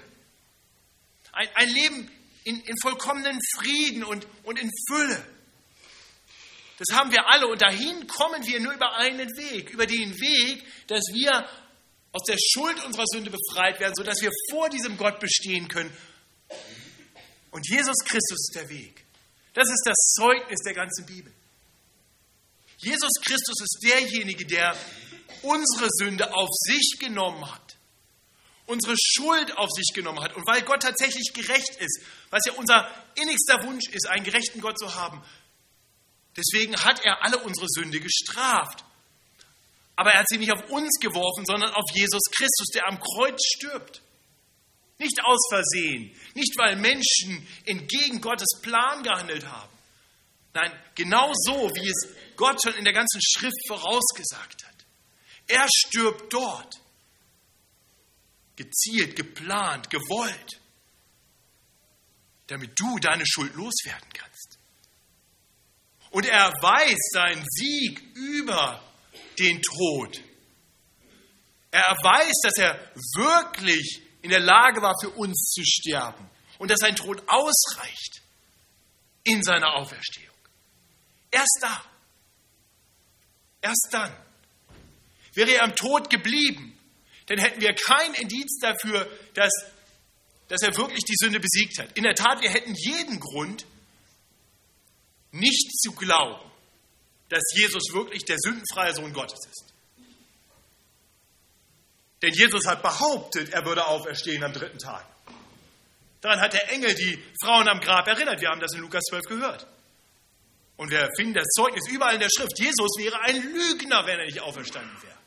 Ein, 1.34 1.50
ein 1.54 1.70
Leben 1.70 2.12
in, 2.44 2.60
in 2.62 2.76
vollkommenen 2.82 3.40
Frieden 3.58 4.04
und, 4.04 4.26
und 4.42 4.58
in 4.58 4.72
Fülle. 4.90 5.24
Das 6.80 6.98
haben 6.98 7.12
wir 7.12 7.28
alle 7.28 7.46
und 7.46 7.62
dahin 7.62 8.08
kommen 8.08 8.44
wir 8.48 8.60
nur 8.60 8.74
über 8.74 8.96
einen 8.96 9.30
Weg, 9.38 9.70
über 9.70 9.86
den 9.86 10.20
Weg, 10.20 10.66
dass 10.88 11.04
wir 11.14 11.48
aus 12.12 12.24
der 12.28 12.38
Schuld 12.38 12.84
unserer 12.86 13.06
Sünde 13.08 13.32
befreit 13.32 13.80
werden, 13.80 13.95
sodass 13.95 14.21
wir 14.21 14.32
vor 14.50 14.69
diesem 14.69 14.97
Gott 14.97 15.19
bestehen 15.19 15.67
können. 15.67 15.95
Und 17.52 17.67
Jesus 17.67 17.97
Christus 18.06 18.50
ist 18.50 18.56
der 18.56 18.69
Weg. 18.69 19.06
Das 19.54 19.69
ist 19.69 19.84
das 19.86 19.97
Zeugnis 20.15 20.60
der 20.65 20.74
ganzen 20.74 21.06
Bibel. 21.06 21.34
Jesus 22.78 23.12
Christus 23.24 23.62
ist 23.62 23.80
derjenige, 23.84 24.45
der 24.45 24.76
unsere 25.43 25.88
Sünde 25.91 26.34
auf 26.34 26.50
sich 26.52 26.97
genommen 27.00 27.50
hat, 27.52 27.78
unsere 28.65 28.95
Schuld 28.97 29.58
auf 29.58 29.69
sich 29.71 29.93
genommen 29.93 30.21
hat. 30.21 30.36
Und 30.36 30.47
weil 30.47 30.62
Gott 30.63 30.82
tatsächlich 30.82 31.32
gerecht 31.34 31.76
ist, 31.80 32.02
was 32.30 32.41
ja 32.45 32.54
unser 32.54 32.89
innigster 33.15 33.63
Wunsch 33.63 33.88
ist, 33.89 34.08
einen 34.08 34.24
gerechten 34.24 34.62
Gott 34.62 34.80
zu 34.80 34.95
haben, 34.95 35.21
deswegen 36.36 36.76
hat 36.78 37.04
er 37.04 37.24
alle 37.24 37.38
unsere 37.39 37.67
Sünde 37.69 38.00
gestraft. 38.00 38.84
Aber 39.96 40.12
er 40.12 40.20
hat 40.22 40.30
sie 40.30 40.38
nicht 40.38 40.52
auf 40.52 40.70
uns 40.70 41.00
geworfen, 41.00 41.46
sondern 41.46 41.72
auf 41.74 41.86
Jesus 41.94 42.24
Christus, 42.32 42.68
der 42.74 42.88
am 42.88 43.00
Kreuz 43.00 43.40
stirbt. 43.56 44.02
Nicht 44.98 45.20
aus 45.26 45.40
Versehen, 45.50 46.16
nicht 46.36 46.58
weil 46.58 46.76
Menschen 46.76 47.48
entgegen 47.66 48.22
Gottes 48.22 48.60
Plan 48.62 49.04
gehandelt 49.04 49.46
haben. 49.48 49.72
Nein, 50.54 50.72
genau 50.96 51.32
so, 51.34 51.54
wie 51.74 51.90
es 51.90 52.36
Gott 52.36 52.62
schon 52.62 52.76
in 52.76 52.84
der 52.84 52.94
ganzen 52.94 53.20
Schrift 53.22 53.68
vorausgesagt 53.68 54.64
hat. 54.66 54.72
Er 55.48 55.68
stirbt 55.70 56.32
dort. 56.32 56.76
Gezielt, 58.56 59.16
geplant, 59.16 59.90
gewollt. 59.90 60.60
Damit 62.48 62.80
du 62.80 63.00
deine 63.00 63.26
Schuld 63.26 63.54
loswerden 63.56 64.10
kannst. 64.14 64.60
Und 66.12 66.26
er 66.26 66.52
weiß 66.62 66.98
seinen 67.14 67.46
Sieg 67.50 68.02
über 68.16 68.84
den 69.39 69.62
Tod. 69.62 70.22
Er 71.72 71.96
weiß, 72.04 72.34
dass 72.44 72.58
er 72.58 72.91
wirklich 73.15 74.02
in 74.22 74.30
der 74.30 74.39
Lage 74.39 74.82
war, 74.82 74.96
für 75.02 75.10
uns 75.10 75.52
zu 75.54 75.63
sterben 75.63 76.30
und 76.60 76.70
dass 76.70 76.80
sein 76.80 76.96
Tod 76.96 77.24
ausreicht 77.28 78.22
in 79.24 79.44
seiner 79.44 79.76
Auferstehung. 79.76 80.36
Erst 81.32 81.60
da. 81.62 81.84
Erst 83.62 83.88
dann. 83.91 84.15
Wäre 85.34 85.52
er 85.52 85.63
am 85.63 85.76
Tod 85.76 86.10
geblieben, 86.10 86.78
dann 87.28 87.39
hätten 87.39 87.62
wir 87.62 87.74
kein 87.74 88.13
Indiz 88.15 88.60
dafür, 88.60 89.10
dass, 89.34 89.52
dass 90.50 90.62
er 90.62 90.76
wirklich 90.76 91.06
die 91.06 91.15
Sünde 91.15 91.39
besiegt 91.39 91.80
hat. 91.80 91.98
In 91.98 92.04
der 92.04 92.15
Tat, 92.15 92.41
wir 92.41 92.52
hätten 92.52 92.76
jeden 92.76 93.20
Grund, 93.20 93.65
nicht 95.32 95.72
zu 95.80 95.94
glauben, 95.94 96.51
dass 97.32 97.44
Jesus 97.56 97.94
wirklich 97.94 98.26
der 98.26 98.38
sündenfreie 98.38 98.94
Sohn 98.94 99.13
Gottes 99.13 99.39
ist. 99.50 99.74
Denn 102.22 102.34
Jesus 102.34 102.67
hat 102.67 102.84
behauptet, 102.84 103.54
er 103.54 103.65
würde 103.65 103.88
auferstehen 103.88 104.44
am 104.44 104.52
dritten 104.52 104.78
Tag. 104.78 105.06
Daran 106.20 106.41
hat 106.41 106.54
der 106.54 106.70
Engel 106.72 106.94
die 106.94 107.24
Frauen 107.41 107.67
am 107.67 107.80
Grab 107.80 108.06
erinnert. 108.08 108.41
Wir 108.41 108.50
haben 108.50 108.60
das 108.60 108.74
in 108.74 108.82
Lukas 108.82 109.04
12 109.10 109.24
gehört. 109.24 109.65
Und 110.76 110.91
wir 110.91 111.10
finden 111.17 111.34
das 111.34 111.48
Zeugnis 111.56 111.88
überall 111.89 112.15
in 112.15 112.20
der 112.20 112.30
Schrift. 112.30 112.60
Jesus 112.60 112.91
wäre 112.98 113.20
ein 113.22 113.41
Lügner, 113.41 114.06
wenn 114.06 114.20
er 114.20 114.26
nicht 114.26 114.41
auferstanden 114.41 115.02
wäre. 115.02 115.17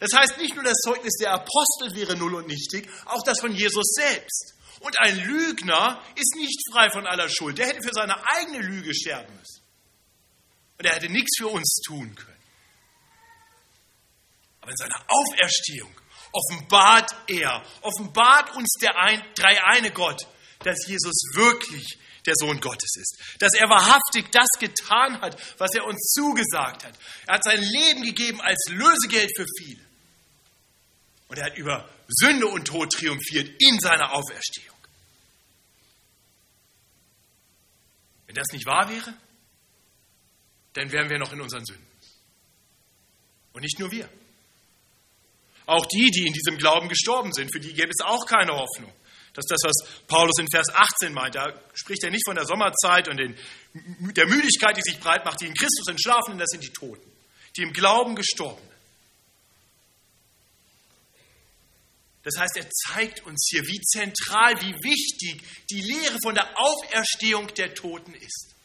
Das 0.00 0.10
heißt, 0.12 0.38
nicht 0.38 0.54
nur 0.54 0.64
das 0.64 0.76
Zeugnis 0.84 1.14
der 1.20 1.32
Apostel 1.32 1.94
wäre 1.94 2.16
null 2.16 2.34
und 2.34 2.48
nichtig, 2.48 2.90
auch 3.06 3.22
das 3.22 3.40
von 3.40 3.54
Jesus 3.54 3.86
selbst. 3.94 4.54
Und 4.80 4.98
ein 5.00 5.18
Lügner 5.20 6.02
ist 6.16 6.34
nicht 6.36 6.60
frei 6.72 6.90
von 6.90 7.06
aller 7.06 7.28
Schuld. 7.30 7.56
Der 7.58 7.68
hätte 7.68 7.82
für 7.82 7.94
seine 7.94 8.16
eigene 8.28 8.58
Lüge 8.58 8.92
sterben 8.92 9.32
müssen. 9.34 9.65
Und 10.78 10.84
er 10.84 10.94
hätte 10.94 11.08
nichts 11.08 11.38
für 11.38 11.48
uns 11.48 11.80
tun 11.86 12.14
können. 12.14 12.36
Aber 14.60 14.70
in 14.70 14.76
seiner 14.76 15.04
Auferstehung 15.08 15.94
offenbart 16.32 17.14
er, 17.28 17.64
offenbart 17.82 18.54
uns 18.56 18.68
der 18.80 18.96
ein, 18.96 19.22
dreieine 19.34 19.90
Gott, 19.92 20.26
dass 20.60 20.86
Jesus 20.86 21.14
wirklich 21.34 21.98
der 22.26 22.34
Sohn 22.36 22.60
Gottes 22.60 22.96
ist. 22.96 23.16
Dass 23.38 23.54
er 23.54 23.68
wahrhaftig 23.68 24.30
das 24.32 24.48
getan 24.58 25.20
hat, 25.20 25.40
was 25.58 25.70
er 25.74 25.84
uns 25.84 26.12
zugesagt 26.12 26.84
hat. 26.84 26.98
Er 27.26 27.34
hat 27.34 27.44
sein 27.44 27.62
Leben 27.62 28.02
gegeben 28.02 28.40
als 28.40 28.66
Lösegeld 28.68 29.30
für 29.36 29.46
viele. 29.58 29.84
Und 31.28 31.38
er 31.38 31.46
hat 31.46 31.56
über 31.56 31.88
Sünde 32.08 32.46
und 32.46 32.66
Tod 32.66 32.92
triumphiert 32.92 33.50
in 33.60 33.78
seiner 33.80 34.12
Auferstehung. 34.12 34.76
Wenn 38.26 38.34
das 38.34 38.48
nicht 38.52 38.66
wahr 38.66 38.88
wäre, 38.88 39.14
dann 40.76 40.92
wären 40.92 41.08
wir 41.08 41.18
noch 41.18 41.32
in 41.32 41.40
unseren 41.40 41.64
Sünden. 41.64 41.86
Und 43.52 43.62
nicht 43.62 43.78
nur 43.78 43.90
wir. 43.90 44.08
Auch 45.64 45.86
die, 45.86 46.10
die 46.10 46.26
in 46.26 46.32
diesem 46.32 46.58
Glauben 46.58 46.88
gestorben 46.88 47.32
sind, 47.32 47.50
für 47.52 47.60
die 47.60 47.72
gäbe 47.72 47.88
es 47.88 48.04
auch 48.04 48.26
keine 48.26 48.52
Hoffnung. 48.52 48.92
Das 49.32 49.44
ist 49.44 49.50
das, 49.50 49.62
was 49.64 50.06
Paulus 50.06 50.38
in 50.38 50.48
Vers 50.50 50.68
18 50.72 51.12
meint. 51.12 51.34
Da 51.34 51.52
spricht 51.74 52.04
er 52.04 52.10
nicht 52.10 52.24
von 52.26 52.36
der 52.36 52.46
Sommerzeit 52.46 53.08
und 53.08 53.16
den, 53.16 53.36
der 54.14 54.26
Müdigkeit, 54.26 54.76
die 54.76 54.82
sich 54.82 55.00
breit 55.00 55.24
macht, 55.24 55.40
die 55.40 55.46
in 55.46 55.54
Christus 55.54 55.88
entschlafen, 55.88 56.32
denn 56.32 56.38
das 56.38 56.50
sind 56.50 56.62
die 56.62 56.72
Toten. 56.72 57.10
die 57.56 57.62
im 57.62 57.72
Glauben 57.72 58.14
gestorben. 58.14 58.62
Das 62.22 62.38
heißt, 62.38 62.56
er 62.56 62.68
zeigt 62.70 63.24
uns 63.24 63.48
hier, 63.50 63.62
wie 63.62 63.80
zentral, 63.80 64.54
wie 64.60 64.74
wichtig 64.82 65.42
die 65.70 65.80
Lehre 65.80 66.18
von 66.22 66.34
der 66.34 66.58
Auferstehung 66.58 67.46
der 67.54 67.74
Toten 67.74 68.14
ist. 68.14 68.55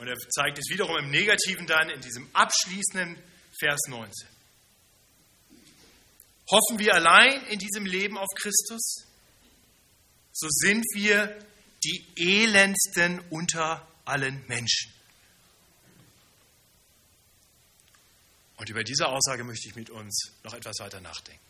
Und 0.00 0.08
er 0.08 0.16
zeigt 0.16 0.58
es 0.58 0.70
wiederum 0.70 0.96
im 0.96 1.10
Negativen 1.10 1.66
dann 1.66 1.90
in 1.90 2.00
diesem 2.00 2.26
abschließenden 2.32 3.22
Vers 3.58 3.80
19. 3.88 4.26
Hoffen 6.50 6.78
wir 6.78 6.94
allein 6.94 7.44
in 7.48 7.58
diesem 7.58 7.84
Leben 7.84 8.16
auf 8.16 8.28
Christus, 8.34 9.04
so 10.32 10.46
sind 10.48 10.86
wir 10.94 11.38
die 11.84 12.06
elendsten 12.16 13.20
unter 13.28 13.86
allen 14.06 14.42
Menschen. 14.46 14.90
Und 18.56 18.70
über 18.70 18.82
diese 18.82 19.06
Aussage 19.06 19.44
möchte 19.44 19.68
ich 19.68 19.74
mit 19.74 19.90
uns 19.90 20.32
noch 20.44 20.54
etwas 20.54 20.78
weiter 20.78 21.02
nachdenken. 21.02 21.44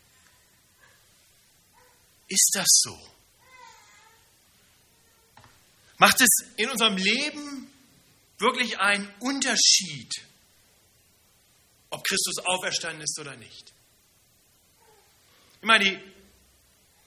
Ist 2.27 2.51
das 2.55 2.67
so? 2.69 2.99
Macht 5.99 6.21
es 6.21 6.29
in 6.57 6.69
unserem 6.69 6.97
Leben 6.97 7.71
wirklich 8.41 8.79
einen 8.79 9.13
Unterschied, 9.21 10.13
ob 11.91 12.05
Christus 12.05 12.39
auferstanden 12.45 13.03
ist 13.03 13.19
oder 13.21 13.37
nicht? 13.37 13.73
Ich 15.61 15.67
meine, 15.67 15.85
die, 15.85 15.99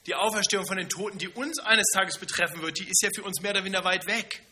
die 0.06 0.15
Auferstehung 0.15 0.67
von 0.67 0.78
den 0.78 0.89
Toten, 0.89 1.17
die 1.17 1.30
uns 1.30 1.60
eines 1.60 1.88
Tages 1.93 2.17
betreffen 2.17 2.62
wird, 2.62 2.80
die 2.80 2.88
ist 2.88 3.02
ja 3.02 3.10
für 3.15 3.24
uns 3.24 3.41
mehr 3.41 3.52
oder 3.52 3.63
weniger 3.63 3.84
weit 3.84 4.06
weg. 4.06 4.43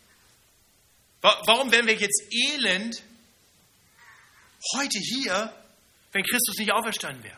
Warum 1.21 1.71
wären 1.71 1.85
wir 1.85 1.93
jetzt 1.93 2.23
elend, 2.31 3.03
heute 4.73 4.99
hier, 4.99 5.53
wenn 6.11 6.23
Christus 6.23 6.57
nicht 6.57 6.71
auferstanden 6.71 7.23
wäre. 7.23 7.37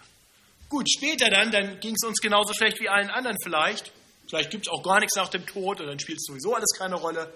Gut, 0.70 0.90
später 0.90 1.30
dann, 1.30 1.52
dann 1.52 1.80
ging 1.80 1.96
es 1.96 2.08
uns 2.08 2.20
genauso 2.20 2.54
schlecht 2.54 2.80
wie 2.80 2.90
allen 2.90 3.10
anderen 3.10 3.38
vielleicht. 3.44 3.92
Vielleicht 4.28 4.52
gibt 4.52 4.68
es 4.68 4.72
auch 4.72 4.82
gar 4.84 5.00
nichts 5.00 5.16
nach 5.16 5.30
dem 5.30 5.46
Tod 5.46 5.82
und 5.82 5.88
dann 5.88 6.00
spielt 6.00 6.18
es 6.18 6.26
sowieso 6.26 6.56
alles 6.56 6.78
keine 6.78 6.96
Rolle. 6.96 7.32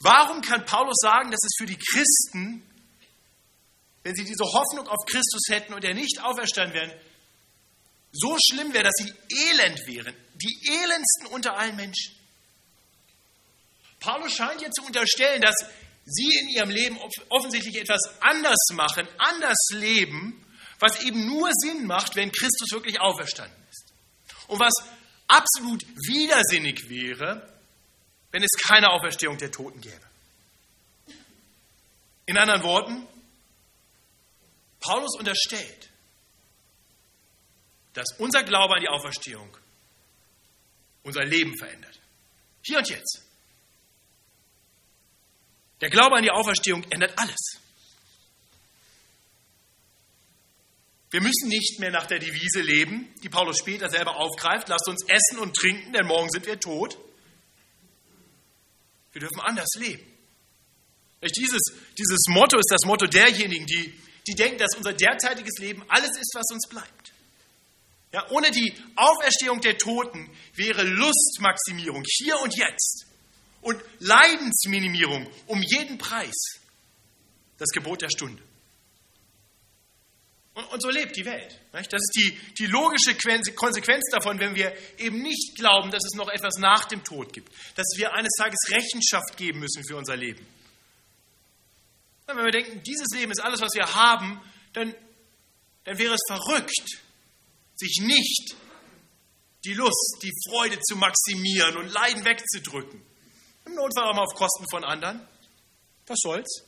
Warum 0.00 0.40
kann 0.40 0.64
Paulus 0.64 0.96
sagen, 1.00 1.30
dass 1.30 1.40
es 1.44 1.52
für 1.58 1.66
die 1.66 1.78
Christen, 1.78 2.66
wenn 4.02 4.14
sie 4.14 4.24
diese 4.24 4.44
Hoffnung 4.44 4.88
auf 4.88 5.04
Christus 5.06 5.42
hätten 5.48 5.74
und 5.74 5.84
er 5.84 5.94
nicht 5.94 6.22
auferstanden 6.22 6.74
wären, 6.74 6.92
so 8.12 8.36
schlimm 8.50 8.72
wäre, 8.72 8.84
dass 8.84 8.94
sie 8.96 9.12
elend 9.50 9.86
wären, 9.86 10.14
die 10.34 10.58
elendsten 10.68 11.26
unter 11.26 11.56
allen 11.56 11.76
Menschen? 11.76 12.16
Paulus 14.00 14.32
scheint 14.32 14.60
hier 14.60 14.70
zu 14.70 14.82
unterstellen, 14.84 15.42
dass 15.42 15.54
sie 16.06 16.38
in 16.40 16.48
ihrem 16.48 16.70
Leben 16.70 16.98
offensichtlich 17.28 17.76
etwas 17.76 18.00
anders 18.20 18.58
machen, 18.72 19.06
anders 19.18 19.58
leben, 19.72 20.44
was 20.78 21.02
eben 21.02 21.26
nur 21.26 21.50
Sinn 21.52 21.86
macht, 21.86 22.16
wenn 22.16 22.32
Christus 22.32 22.72
wirklich 22.72 22.98
auferstanden 22.98 23.62
ist. 23.70 23.92
Und 24.48 24.58
was 24.58 24.72
absolut 25.28 25.84
widersinnig 26.06 26.88
wäre, 26.88 27.49
wenn 28.30 28.42
es 28.42 28.50
keine 28.62 28.90
Auferstehung 28.90 29.38
der 29.38 29.50
Toten 29.50 29.80
gäbe. 29.80 30.00
In 32.26 32.38
anderen 32.38 32.62
Worten, 32.62 33.06
Paulus 34.80 35.16
unterstellt, 35.18 35.90
dass 37.92 38.06
unser 38.18 38.44
Glaube 38.44 38.74
an 38.76 38.80
die 38.80 38.88
Auferstehung 38.88 39.56
unser 41.02 41.24
Leben 41.24 41.56
verändert. 41.58 41.98
Hier 42.62 42.78
und 42.78 42.88
jetzt. 42.88 43.22
Der 45.80 45.90
Glaube 45.90 46.16
an 46.16 46.22
die 46.22 46.30
Auferstehung 46.30 46.84
ändert 46.90 47.18
alles. 47.18 47.58
Wir 51.10 51.20
müssen 51.20 51.48
nicht 51.48 51.80
mehr 51.80 51.90
nach 51.90 52.06
der 52.06 52.20
Devise 52.20 52.60
leben, 52.60 53.12
die 53.24 53.28
Paulus 53.28 53.58
später 53.58 53.90
selber 53.90 54.16
aufgreift, 54.16 54.68
lasst 54.68 54.88
uns 54.88 55.04
essen 55.08 55.40
und 55.40 55.56
trinken, 55.56 55.92
denn 55.92 56.06
morgen 56.06 56.30
sind 56.30 56.46
wir 56.46 56.60
tot. 56.60 56.96
Wir 59.12 59.20
dürfen 59.20 59.40
anders 59.40 59.68
leben. 59.76 60.06
Dieses, 61.22 61.60
dieses 61.98 62.26
Motto 62.28 62.58
ist 62.58 62.70
das 62.70 62.86
Motto 62.86 63.06
derjenigen, 63.06 63.66
die, 63.66 63.92
die 64.26 64.34
denken, 64.34 64.58
dass 64.58 64.76
unser 64.76 64.92
derzeitiges 64.92 65.58
Leben 65.58 65.84
alles 65.88 66.16
ist, 66.16 66.32
was 66.34 66.46
uns 66.50 66.68
bleibt. 66.68 67.12
Ja, 68.12 68.28
ohne 68.30 68.50
die 68.50 68.74
Auferstehung 68.96 69.60
der 69.60 69.78
Toten 69.78 70.30
wäre 70.54 70.82
Lustmaximierung 70.82 72.02
hier 72.06 72.40
und 72.40 72.56
jetzt 72.56 73.06
und 73.60 73.80
Leidensminimierung 73.98 75.28
um 75.46 75.62
jeden 75.62 75.98
Preis 75.98 76.60
das 77.58 77.68
Gebot 77.68 78.02
der 78.02 78.10
Stunde. 78.10 78.42
Und, 80.54 80.64
und 80.72 80.82
so 80.82 80.90
lebt 80.90 81.16
die 81.16 81.24
Welt. 81.24 81.58
Nicht? 81.72 81.92
Das 81.92 82.00
ist 82.00 82.12
die, 82.16 82.38
die 82.58 82.66
logische 82.66 83.14
Konsequenz 83.54 84.04
davon, 84.10 84.38
wenn 84.40 84.54
wir 84.54 84.74
eben 84.98 85.22
nicht 85.22 85.54
glauben, 85.56 85.90
dass 85.90 86.04
es 86.04 86.16
noch 86.16 86.28
etwas 86.28 86.54
nach 86.58 86.86
dem 86.86 87.04
Tod 87.04 87.32
gibt, 87.32 87.52
dass 87.76 87.86
wir 87.96 88.12
eines 88.12 88.32
Tages 88.36 88.58
Rechenschaft 88.70 89.36
geben 89.36 89.60
müssen 89.60 89.84
für 89.86 89.96
unser 89.96 90.16
Leben. 90.16 90.46
Wenn 92.26 92.44
wir 92.44 92.52
denken, 92.52 92.82
dieses 92.82 93.08
Leben 93.14 93.32
ist 93.32 93.40
alles, 93.40 93.60
was 93.60 93.74
wir 93.74 93.94
haben, 93.94 94.40
dann, 94.72 94.94
dann 95.84 95.98
wäre 95.98 96.14
es 96.14 96.20
verrückt, 96.28 97.00
sich 97.74 97.98
nicht 98.02 98.54
die 99.64 99.74
Lust, 99.74 100.18
die 100.22 100.32
Freude 100.48 100.78
zu 100.80 100.96
maximieren 100.96 101.76
und 101.76 101.88
Leiden 101.88 102.24
wegzudrücken. 102.24 103.02
Im 103.66 103.74
Notfall 103.74 104.08
auch 104.08 104.14
mal 104.14 104.22
auf 104.22 104.34
Kosten 104.34 104.64
von 104.70 104.84
anderen. 104.84 105.26
Was 106.06 106.18
soll's? 106.20 106.64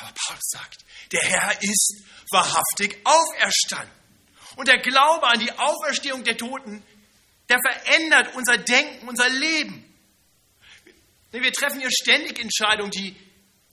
Aber 0.00 0.12
Paulus 0.26 0.48
sagt, 0.50 0.84
der 1.12 1.22
Herr 1.22 1.62
ist 1.62 2.02
wahrhaftig 2.30 2.98
auferstanden. 3.04 3.94
Und 4.56 4.68
der 4.68 4.78
Glaube 4.78 5.26
an 5.26 5.40
die 5.40 5.52
Auferstehung 5.52 6.24
der 6.24 6.36
Toten, 6.36 6.82
der 7.48 7.58
verändert 7.60 8.34
unser 8.34 8.58
Denken, 8.58 9.08
unser 9.08 9.28
Leben. 9.28 9.84
Wir 11.30 11.52
treffen 11.52 11.80
hier 11.80 11.90
ständig 11.90 12.38
Entscheidungen, 12.38 12.90
die, 12.90 13.14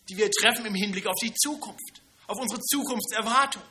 die 0.09 0.17
wir 0.17 0.29
treffen 0.29 0.65
im 0.65 0.75
Hinblick 0.75 1.07
auf 1.07 1.15
die 1.21 1.33
Zukunft, 1.33 2.01
auf 2.27 2.37
unsere 2.37 2.61
Zukunftserwartung. 2.61 3.63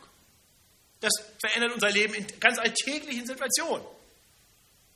Das 1.00 1.12
verändert 1.38 1.72
unser 1.72 1.90
Leben 1.90 2.14
in 2.14 2.26
ganz 2.40 2.58
alltäglichen 2.58 3.26
Situationen. 3.26 3.86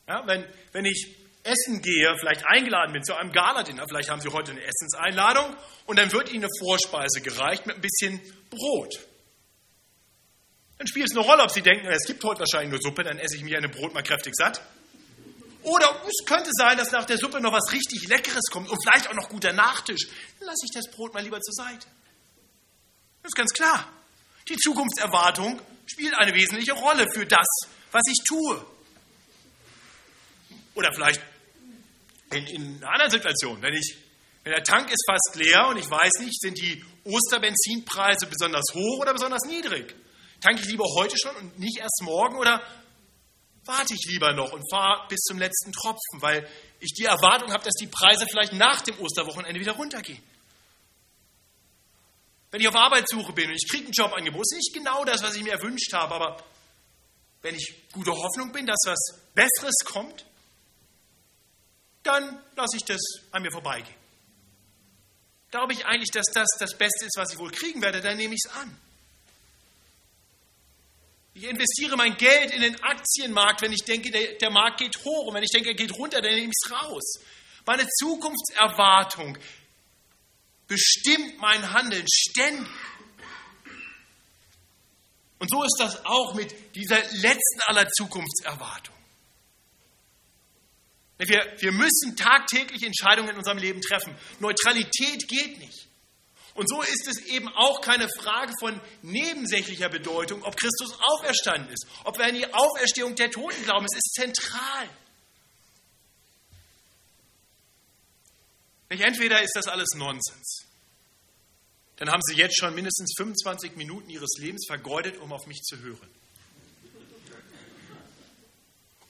Ja, 0.07 0.27
wenn, 0.27 0.47
wenn 0.73 0.87
ich 0.87 1.17
essen 1.49 1.83
gehe, 1.83 2.15
vielleicht 2.21 2.47
eingeladen 2.47 2.93
bin 2.93 3.03
zu 3.03 3.15
einem 3.15 3.33
Galadinner, 3.33 3.85
vielleicht 3.89 4.11
haben 4.11 4.21
Sie 4.21 4.29
heute 4.29 4.53
eine 4.53 4.63
Essenseinladung 4.63 5.57
und 5.87 5.99
dann 5.99 6.13
wird 6.13 6.31
Ihnen 6.31 6.45
eine 6.45 6.53
Vorspeise 6.61 7.21
gereicht 7.21 7.67
mit 7.67 7.77
ein 7.77 7.83
bisschen 7.83 8.21
Brot. 8.51 8.95
Dann 10.79 10.87
spielt 10.87 11.11
es 11.11 11.17
eine 11.17 11.27
Rolle, 11.27 11.43
ob 11.43 11.51
Sie 11.51 11.63
denken, 11.63 11.87
es 11.89 12.07
gibt 12.07 12.23
heute 12.23 12.41
wahrscheinlich 12.41 12.71
nur 12.71 12.81
Suppe, 12.81 13.03
dann 13.03 13.19
esse 13.19 13.37
ich 13.37 13.43
mir 13.43 13.59
eine 13.59 13.69
Brot 13.69 13.95
mal 13.95 14.03
kräftig 14.03 14.35
satt. 14.37 14.61
Oder 15.63 16.03
es 16.07 16.25
könnte 16.25 16.51
sein, 16.53 16.79
dass 16.79 16.93
nach 16.93 17.05
der 17.05 17.19
Suppe 17.19 17.41
noch 17.41 17.53
was 17.53 17.73
richtig 17.73 18.09
Leckeres 18.09 18.45
kommt 18.51 18.71
und 18.71 18.79
vielleicht 18.83 19.09
auch 19.09 19.15
noch 19.15 19.29
guter 19.29 19.53
Nachtisch. 19.53 20.07
Dann 20.39 20.47
lasse 20.47 20.65
ich 20.65 20.71
das 20.73 20.91
Brot 20.91 21.13
mal 21.15 21.23
lieber 21.23 21.41
zur 21.41 21.55
Seite. 21.55 21.87
Das 23.23 23.31
ist 23.31 23.37
ganz 23.37 23.53
klar. 23.53 23.91
Die 24.49 24.57
Zukunftserwartung 24.57 25.61
spielt 25.87 26.15
eine 26.15 26.33
wesentliche 26.33 26.73
Rolle 26.73 27.07
für 27.13 27.27
das, 27.27 27.47
was 27.91 28.03
ich 28.09 28.23
tue. 28.27 28.65
Oder 30.75 30.93
vielleicht 30.95 31.21
in, 32.31 32.47
in 32.47 32.77
einer 32.77 32.93
anderen 32.93 33.11
Situation, 33.11 33.63
wenn, 33.63 33.75
ich, 33.75 33.97
wenn 34.45 34.53
der 34.53 34.63
Tank 34.63 34.91
ist 34.91 35.05
fast 35.07 35.37
leer 35.37 35.69
und 35.69 35.79
ich 35.79 35.91
weiß 35.91 36.13
nicht, 36.21 36.41
sind 36.41 36.59
die 36.59 36.85
Osterbenzinpreise 37.05 38.27
besonders 38.27 38.67
hoch 38.75 39.01
oder 39.01 39.13
besonders 39.13 39.43
niedrig? 39.45 39.95
Tanke 40.41 40.63
ich 40.63 40.69
lieber 40.69 40.85
heute 40.97 41.17
schon 41.19 41.35
und 41.37 41.59
nicht 41.59 41.79
erst 41.79 42.01
morgen 42.03 42.39
oder 42.39 42.63
warte 43.65 43.95
ich 43.95 44.07
lieber 44.09 44.33
noch 44.33 44.53
und 44.53 44.63
fahre 44.71 45.07
bis 45.09 45.21
zum 45.21 45.39
letzten 45.39 45.73
Tropfen, 45.73 46.21
weil 46.21 46.49
ich 46.81 46.93
die 46.95 47.05
Erwartung 47.05 47.53
habe, 47.53 47.65
dass 47.65 47.75
die 47.75 47.87
Preise 47.87 48.27
vielleicht 48.27 48.53
nach 48.53 48.81
dem 48.83 48.99
Osterwochenende 48.99 49.61
wieder 49.61 49.73
runtergehen? 49.73 50.23
Wenn 52.51 52.61
ich 52.63 52.69
auf 52.69 52.77
Arbeitssuche 52.77 53.33
bin 53.33 53.51
und 53.51 53.57
ich 53.61 53.69
kriege 53.69 53.89
ein 53.89 53.93
Jobangebot, 53.93 54.41
ist 54.41 54.57
nicht 54.57 54.73
genau 54.73 55.05
das, 55.05 55.23
was 55.23 55.37
ich 55.37 55.43
mir 55.43 55.53
erwünscht 55.53 55.93
habe, 55.93 56.15
aber 56.15 56.43
wenn 57.43 57.55
ich 57.55 57.75
gute 57.93 58.13
Hoffnung 58.13 58.53
bin, 58.53 58.67
dass 58.67 58.79
was 58.87 59.21
Besseres 59.35 59.75
kommt, 59.85 60.25
dann 62.09 62.43
lasse 62.57 62.77
ich 62.77 62.85
das 62.85 63.01
an 63.33 63.43
mir 63.43 63.53
vorbeigehen. 63.53 63.95
Glaube 65.51 65.73
ich 65.73 65.87
eigentlich, 65.87 66.11
dass 66.11 66.27
das 66.33 66.49
das 66.59 66.77
Beste 66.77 67.07
ist, 67.07 67.17
was 67.17 67.33
ich 67.33 67.39
wohl 67.39 67.51
kriegen 67.51 67.83
werde, 67.83 68.01
dann 68.01 68.17
nehme 68.17 68.35
ich 68.35 68.41
es 68.45 68.53
an. 68.53 68.79
Ich 71.35 71.45
investiere 71.45 71.97
mein 71.97 72.17
Geld 72.17 72.51
in 72.51 72.63
den 72.63 72.83
Aktienmarkt, 72.83 73.63
wenn 73.63 73.73
ich 73.73 73.85
denke, 73.85 74.11
der, 74.11 74.35
der 74.39 74.51
Markt 74.51 74.81
geht 74.81 74.97
hoch 75.05 75.27
und 75.27 75.35
wenn 75.35 75.45
ich 75.45 75.51
denke, 75.51 75.69
er 75.69 75.77
geht 75.77 75.93
runter, 75.93 76.21
dann 76.21 76.35
nehme 76.35 76.49
ich 76.49 76.65
es 76.65 76.73
raus. 76.73 77.21
Meine 77.65 77.87
Zukunftserwartung 77.89 79.39
bestimmt 80.67 81.39
mein 81.39 81.73
Handeln 81.73 82.07
ständig. 82.13 82.69
Und 85.39 85.49
so 85.51 85.63
ist 85.63 85.77
das 85.79 86.05
auch 86.05 86.35
mit 86.35 86.75
dieser 86.75 87.01
letzten 87.13 87.61
aller 87.67 87.89
Zukunftserwartung. 87.91 88.98
Wir, 91.19 91.53
wir 91.59 91.73
müssen 91.73 92.17
tagtäglich 92.17 92.85
Entscheidungen 92.85 93.31
in 93.31 93.37
unserem 93.37 93.59
Leben 93.59 93.81
treffen. 93.81 94.15
Neutralität 94.39 95.27
geht 95.27 95.59
nicht. 95.59 95.89
Und 96.55 96.69
so 96.69 96.83
ist 96.83 97.07
es 97.07 97.27
eben 97.27 97.49
auch 97.49 97.81
keine 97.81 98.09
Frage 98.19 98.53
von 98.59 98.81
nebensächlicher 99.03 99.89
Bedeutung, 99.89 100.43
ob 100.43 100.57
Christus 100.57 100.97
auferstanden 101.01 101.73
ist, 101.73 101.87
ob 102.05 102.19
wir 102.19 102.27
an 102.27 102.35
die 102.35 102.53
Auferstehung 102.53 103.15
der 103.15 103.31
Toten 103.31 103.63
glauben. 103.65 103.87
Es 103.87 103.97
ist 103.97 104.13
zentral. 104.15 104.89
Entweder 108.89 109.43
ist 109.43 109.55
das 109.55 109.67
alles 109.67 109.89
Nonsens. 109.95 110.65
Dann 111.97 112.11
haben 112.11 112.23
Sie 112.23 112.37
jetzt 112.37 112.59
schon 112.59 112.75
mindestens 112.75 113.13
25 113.17 113.77
Minuten 113.77 114.09
Ihres 114.09 114.39
Lebens 114.39 114.67
vergeudet, 114.67 115.19
um 115.19 115.33
auf 115.33 115.47
mich 115.47 115.63
zu 115.63 115.79
hören. 115.79 116.09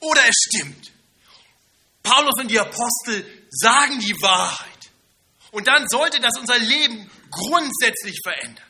Oder 0.01 0.23
es 0.27 0.37
stimmt. 0.49 0.98
Paulus 2.09 2.35
und 2.41 2.51
die 2.51 2.59
Apostel 2.59 3.25
sagen 3.51 4.01
die 4.01 4.15
Wahrheit. 4.23 4.91
Und 5.51 5.67
dann 5.67 5.87
sollte 5.89 6.21
das 6.21 6.39
unser 6.39 6.59
Leben 6.59 7.11
grundsätzlich 7.31 8.19
verändern. 8.23 8.65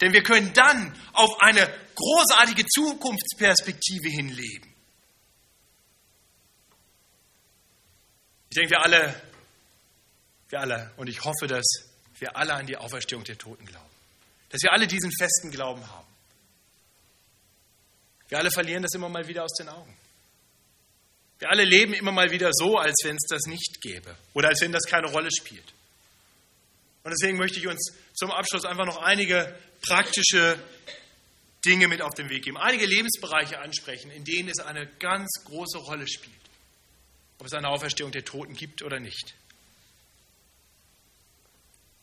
Denn 0.00 0.12
wir 0.12 0.22
können 0.22 0.52
dann 0.52 0.94
auf 1.12 1.40
eine 1.40 1.68
großartige 1.94 2.66
Zukunftsperspektive 2.66 4.08
hinleben. 4.08 4.74
Ich 8.50 8.56
denke, 8.56 8.70
wir 8.70 8.82
alle, 8.82 9.22
wir 10.48 10.60
alle, 10.60 10.92
und 10.96 11.08
ich 11.08 11.22
hoffe, 11.24 11.46
dass 11.46 11.64
wir 12.18 12.36
alle 12.36 12.54
an 12.54 12.66
die 12.66 12.76
Auferstehung 12.76 13.24
der 13.24 13.38
Toten 13.38 13.64
glauben. 13.66 13.90
Dass 14.48 14.62
wir 14.62 14.72
alle 14.72 14.86
diesen 14.86 15.12
festen 15.12 15.50
Glauben 15.50 15.86
haben. 15.88 16.06
Wir 18.28 18.38
alle 18.38 18.50
verlieren 18.50 18.82
das 18.82 18.94
immer 18.94 19.08
mal 19.08 19.26
wieder 19.26 19.44
aus 19.44 19.52
den 19.54 19.68
Augen. 19.68 19.96
Wir 21.40 21.48
alle 21.48 21.64
leben 21.64 21.94
immer 21.94 22.12
mal 22.12 22.30
wieder 22.30 22.50
so, 22.52 22.76
als 22.76 22.96
wenn 23.02 23.16
es 23.16 23.26
das 23.26 23.46
nicht 23.46 23.80
gäbe 23.80 24.14
oder 24.34 24.48
als 24.48 24.60
wenn 24.60 24.72
das 24.72 24.84
keine 24.84 25.08
Rolle 25.08 25.30
spielt. 25.36 25.64
Und 27.02 27.12
deswegen 27.12 27.38
möchte 27.38 27.58
ich 27.58 27.66
uns 27.66 27.94
zum 28.12 28.30
Abschluss 28.30 28.66
einfach 28.66 28.84
noch 28.84 28.98
einige 28.98 29.58
praktische 29.80 30.62
Dinge 31.64 31.88
mit 31.88 32.02
auf 32.02 32.14
den 32.14 32.28
Weg 32.28 32.44
geben, 32.44 32.58
einige 32.58 32.84
Lebensbereiche 32.84 33.58
ansprechen, 33.58 34.10
in 34.10 34.24
denen 34.24 34.50
es 34.50 34.58
eine 34.58 34.86
ganz 34.98 35.30
große 35.44 35.78
Rolle 35.78 36.06
spielt, 36.06 36.34
ob 37.38 37.46
es 37.46 37.54
eine 37.54 37.68
Auferstehung 37.68 38.12
der 38.12 38.24
Toten 38.24 38.54
gibt 38.54 38.82
oder 38.82 39.00
nicht. 39.00 39.34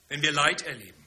Wenn 0.10 0.24
wir 0.24 0.32
Leid 0.32 0.64
erleben, 0.64 1.06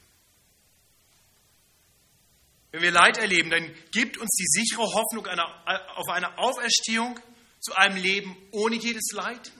wenn 2.71 2.81
wir 2.81 2.91
Leid 2.91 3.17
erleben, 3.17 3.49
dann 3.49 3.75
gibt 3.91 4.17
uns 4.17 4.29
die 4.29 4.47
sichere 4.47 4.85
Hoffnung 4.85 5.27
auf 5.27 6.07
eine 6.07 6.37
Auferstehung 6.37 7.19
zu 7.61 7.73
einem 7.73 7.95
Leben 7.95 8.35
ohne 8.51 8.75
jedes 8.75 9.11
Leid? 9.13 9.51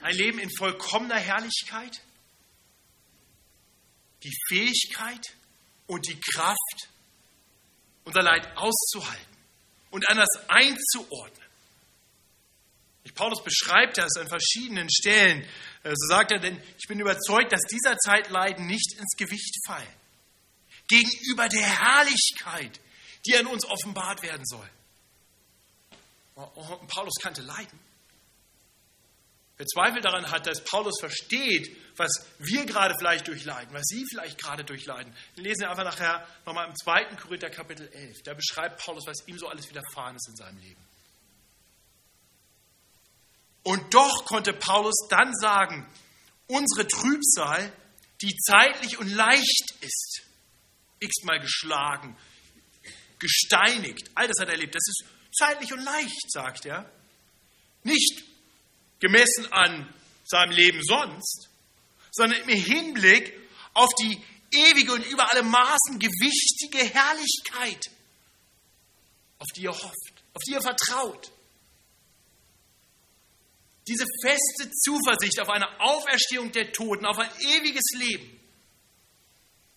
Ein 0.00 0.16
Leben 0.16 0.38
in 0.38 0.50
vollkommener 0.56 1.18
Herrlichkeit? 1.18 2.00
Die 4.22 4.34
Fähigkeit 4.48 5.26
und 5.86 6.08
die 6.08 6.18
Kraft, 6.18 6.88
unser 8.04 8.22
Leid 8.22 8.56
auszuhalten 8.56 9.36
und 9.90 10.08
anders 10.08 10.28
einzuordnen. 10.48 11.40
Paulus 13.20 13.44
beschreibt 13.44 13.98
das 13.98 14.16
an 14.16 14.28
verschiedenen 14.28 14.88
Stellen. 14.90 15.42
Äh, 15.82 15.90
so 15.94 16.08
sagt 16.08 16.32
er, 16.32 16.38
denn 16.38 16.58
ich 16.78 16.88
bin 16.88 16.98
überzeugt, 17.00 17.52
dass 17.52 17.60
dieser 17.70 17.98
Zeit 17.98 18.30
Leiden 18.30 18.66
nicht 18.66 18.94
ins 18.98 19.14
Gewicht 19.14 19.54
fallen. 19.66 19.94
Gegenüber 20.88 21.46
der 21.50 21.60
Herrlichkeit, 21.60 22.80
die 23.26 23.36
an 23.36 23.46
uns 23.46 23.66
offenbart 23.66 24.22
werden 24.22 24.46
soll. 24.46 24.66
Paulus 26.88 27.14
kannte 27.20 27.42
Leiden. 27.42 27.78
Wer 29.60 29.66
Zweifel 29.66 30.00
daran 30.00 30.30
hat, 30.30 30.46
dass 30.46 30.64
Paulus 30.64 30.98
versteht, 31.00 31.76
was 31.98 32.10
wir 32.38 32.64
gerade 32.64 32.94
vielleicht 32.98 33.28
durchleiden, 33.28 33.74
was 33.74 33.82
Sie 33.84 34.06
vielleicht 34.08 34.38
gerade 34.38 34.64
durchleiden, 34.64 35.14
dann 35.36 35.44
lesen 35.44 35.60
wir 35.60 35.70
einfach 35.70 35.84
nachher 35.84 36.26
nochmal 36.46 36.66
im 36.66 36.74
2. 36.74 37.16
Korinther 37.16 37.50
Kapitel 37.50 37.86
11. 37.92 38.22
Da 38.22 38.32
beschreibt 38.32 38.82
Paulus, 38.82 39.06
was 39.06 39.28
ihm 39.28 39.38
so 39.38 39.48
alles 39.48 39.68
widerfahren 39.68 40.16
ist 40.16 40.28
in 40.30 40.36
seinem 40.36 40.58
Leben. 40.60 40.80
Und 43.62 43.92
doch 43.92 44.24
konnte 44.24 44.54
Paulus 44.54 44.96
dann 45.10 45.34
sagen, 45.34 45.86
unsere 46.46 46.88
Trübsal, 46.88 47.70
die 48.22 48.34
zeitlich 48.38 48.98
und 48.98 49.08
leicht 49.08 49.74
ist, 49.82 50.22
x-mal 51.00 51.38
geschlagen, 51.38 52.16
gesteinigt, 53.18 54.10
all 54.14 54.26
das 54.26 54.40
hat 54.40 54.48
er 54.48 54.54
erlebt, 54.54 54.74
das 54.74 54.88
ist 54.88 55.04
zeitlich 55.40 55.72
und 55.72 55.82
leicht, 55.82 56.30
sagt 56.30 56.66
er. 56.66 56.90
Nicht 57.82 58.22
gemessen 59.00 59.50
an 59.52 59.92
seinem 60.24 60.52
Leben 60.52 60.80
sonst, 60.82 61.48
sondern 62.12 62.40
im 62.42 62.56
Hinblick 62.56 63.32
auf 63.72 63.88
die 64.00 64.22
ewige 64.52 64.92
und 64.92 65.06
über 65.06 65.30
alle 65.30 65.42
Maßen 65.42 65.98
gewichtige 65.98 66.78
Herrlichkeit, 66.78 67.90
auf 69.38 69.48
die 69.56 69.64
er 69.64 69.72
hofft, 69.72 70.22
auf 70.34 70.42
die 70.46 70.54
er 70.54 70.60
vertraut. 70.60 71.32
Diese 73.88 74.04
feste 74.22 74.70
Zuversicht 74.70 75.40
auf 75.40 75.48
eine 75.48 75.80
Auferstehung 75.80 76.52
der 76.52 76.70
Toten, 76.72 77.06
auf 77.06 77.18
ein 77.18 77.30
ewiges 77.40 77.90
Leben, 77.96 78.38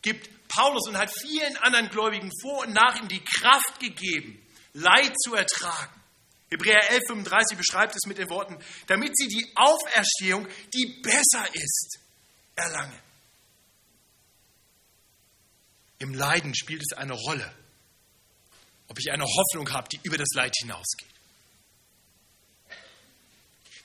gibt 0.01 0.29
Paulus 0.49 0.87
und 0.87 0.97
hat 0.97 1.11
vielen 1.21 1.55
anderen 1.57 1.89
Gläubigen 1.89 2.29
vor 2.41 2.65
und 2.65 2.73
nach 2.73 2.99
ihm 2.99 3.07
die 3.07 3.23
Kraft 3.23 3.79
gegeben, 3.79 4.42
Leid 4.73 5.13
zu 5.23 5.35
ertragen. 5.35 6.01
Hebräer 6.49 6.81
11,35 6.91 7.55
beschreibt 7.55 7.95
es 7.95 8.05
mit 8.05 8.17
den 8.17 8.29
Worten, 8.29 8.57
damit 8.87 9.17
sie 9.17 9.27
die 9.27 9.51
Auferstehung, 9.55 10.47
die 10.73 11.01
besser 11.01 11.47
ist, 11.53 11.99
erlangen. 12.55 12.99
Im 15.97 16.13
Leiden 16.13 16.53
spielt 16.53 16.83
es 16.83 16.97
eine 16.97 17.13
Rolle, 17.13 17.51
ob 18.87 18.99
ich 18.99 19.11
eine 19.11 19.23
Hoffnung 19.23 19.71
habe, 19.71 19.87
die 19.89 19.99
über 20.03 20.17
das 20.17 20.29
Leid 20.35 20.53
hinausgeht. 20.59 21.09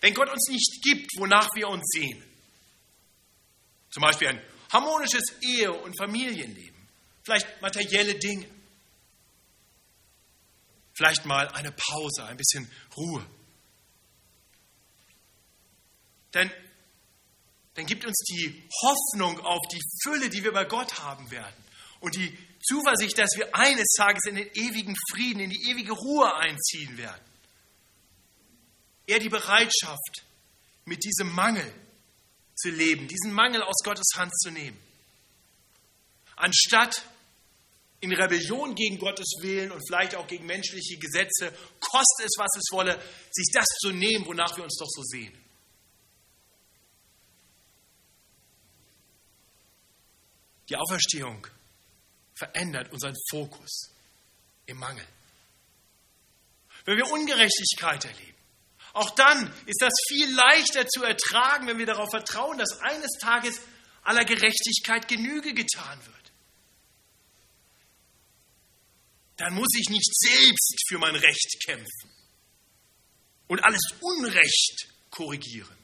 Wenn 0.00 0.14
Gott 0.14 0.30
uns 0.30 0.48
nicht 0.48 0.82
gibt, 0.82 1.10
wonach 1.16 1.48
wir 1.54 1.68
uns 1.68 1.84
sehen, 1.86 2.22
zum 3.90 4.02
Beispiel 4.02 4.28
ein 4.28 4.42
harmonisches 4.70 5.24
Ehe- 5.40 5.72
und 5.72 5.96
Familienleben, 5.98 6.88
vielleicht 7.24 7.62
materielle 7.62 8.14
Dinge, 8.14 8.46
Vielleicht 10.98 11.26
mal 11.26 11.46
eine 11.50 11.70
Pause, 11.70 12.24
ein 12.24 12.36
bisschen 12.36 12.68
Ruhe. 12.96 13.24
Denn 16.34 16.50
dann 17.74 17.86
gibt 17.86 18.04
uns 18.04 18.18
die 18.28 18.68
Hoffnung 18.82 19.38
auf 19.46 19.60
die 19.70 19.80
Fülle, 20.02 20.28
die 20.28 20.42
wir 20.42 20.50
bei 20.50 20.64
Gott 20.64 20.98
haben 20.98 21.30
werden. 21.30 21.54
Und 22.00 22.16
die 22.16 22.36
Zuversicht, 22.60 23.16
dass 23.16 23.30
wir 23.36 23.54
eines 23.54 23.86
Tages 23.96 24.24
in 24.26 24.34
den 24.34 24.50
ewigen 24.54 24.96
Frieden, 25.12 25.38
in 25.38 25.50
die 25.50 25.70
ewige 25.70 25.92
Ruhe 25.92 26.34
einziehen 26.34 26.98
werden. 26.98 27.24
Eher 29.06 29.20
die 29.20 29.28
Bereitschaft, 29.28 30.24
mit 30.84 31.04
diesem 31.04 31.32
Mangel 31.32 31.72
zu 32.56 32.70
leben, 32.70 33.06
diesen 33.06 33.32
Mangel 33.32 33.62
aus 33.62 33.84
Gottes 33.84 34.08
Hand 34.16 34.36
zu 34.36 34.50
nehmen. 34.50 34.80
Anstatt 36.34 37.04
in 38.00 38.12
Rebellion 38.12 38.74
gegen 38.74 38.98
Gottes 38.98 39.32
Willen 39.40 39.72
und 39.72 39.82
vielleicht 39.86 40.14
auch 40.14 40.26
gegen 40.26 40.46
menschliche 40.46 40.98
Gesetze, 40.98 41.52
koste 41.80 42.24
es, 42.24 42.32
was 42.38 42.50
es 42.56 42.68
wolle, 42.70 43.00
sich 43.30 43.50
das 43.52 43.66
zu 43.80 43.90
nehmen, 43.90 44.24
wonach 44.26 44.56
wir 44.56 44.64
uns 44.64 44.76
doch 44.78 44.88
so 44.88 45.02
sehen. 45.02 45.36
Die 50.68 50.76
Auferstehung 50.76 51.46
verändert 52.34 52.92
unseren 52.92 53.16
Fokus 53.30 53.90
im 54.66 54.78
Mangel. 54.78 55.06
Wenn 56.84 56.98
wir 56.98 57.10
Ungerechtigkeit 57.10 58.04
erleben, 58.04 58.38
auch 58.92 59.10
dann 59.10 59.52
ist 59.66 59.80
das 59.80 59.92
viel 60.08 60.34
leichter 60.34 60.86
zu 60.86 61.02
ertragen, 61.02 61.66
wenn 61.66 61.78
wir 61.78 61.86
darauf 61.86 62.10
vertrauen, 62.10 62.58
dass 62.58 62.80
eines 62.80 63.10
Tages 63.20 63.60
aller 64.02 64.24
Gerechtigkeit 64.24 65.08
Genüge 65.08 65.52
getan 65.52 65.98
wird. 66.06 66.17
Dann 69.38 69.54
muss 69.54 69.68
ich 69.78 69.88
nicht 69.88 70.14
selbst 70.14 70.84
für 70.88 70.98
mein 70.98 71.14
Recht 71.14 71.64
kämpfen 71.64 72.10
und 73.46 73.64
alles 73.64 73.80
Unrecht 74.00 74.88
korrigieren, 75.10 75.76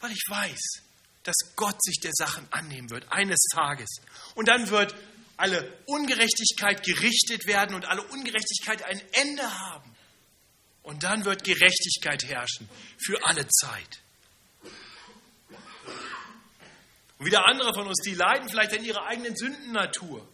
weil 0.00 0.12
ich 0.12 0.24
weiß, 0.28 0.82
dass 1.24 1.36
Gott 1.56 1.76
sich 1.82 2.00
der 2.00 2.12
Sachen 2.14 2.50
annehmen 2.52 2.90
wird 2.90 3.12
eines 3.12 3.38
Tages. 3.52 3.88
Und 4.34 4.48
dann 4.48 4.70
wird 4.70 4.94
alle 5.36 5.78
Ungerechtigkeit 5.86 6.82
gerichtet 6.84 7.46
werden 7.46 7.74
und 7.74 7.84
alle 7.84 8.02
Ungerechtigkeit 8.02 8.82
ein 8.84 9.00
Ende 9.12 9.42
haben. 9.42 9.94
Und 10.82 11.02
dann 11.02 11.24
wird 11.24 11.44
Gerechtigkeit 11.44 12.24
herrschen 12.24 12.68
für 12.98 13.22
alle 13.26 13.46
Zeit. 13.48 14.00
Und 17.18 17.26
wieder 17.26 17.46
andere 17.46 17.74
von 17.74 17.88
uns, 17.88 18.00
die 18.04 18.14
leiden 18.14 18.48
vielleicht 18.48 18.72
an 18.72 18.84
ihrer 18.84 19.04
eigenen 19.06 19.36
Sündennatur. 19.36 20.26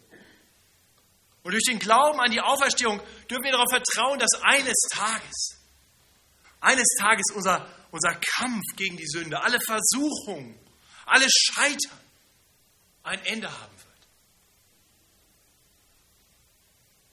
Und 1.44 1.52
durch 1.52 1.64
den 1.64 1.78
Glauben 1.78 2.18
an 2.18 2.32
die 2.32 2.40
Auferstehung 2.40 3.00
dürfen 3.30 3.44
wir 3.44 3.52
darauf 3.52 3.70
vertrauen, 3.70 4.18
dass 4.18 4.32
eines 4.42 4.80
Tages 4.90 5.60
eines 6.64 6.86
Tages 6.98 7.26
unser, 7.34 7.68
unser 7.90 8.14
Kampf 8.14 8.64
gegen 8.76 8.96
die 8.96 9.06
Sünde, 9.06 9.40
alle 9.40 9.60
Versuchungen, 9.60 10.58
alles 11.06 11.32
Scheitern 11.32 12.00
ein 13.02 13.24
Ende 13.26 13.50
haben 13.50 13.76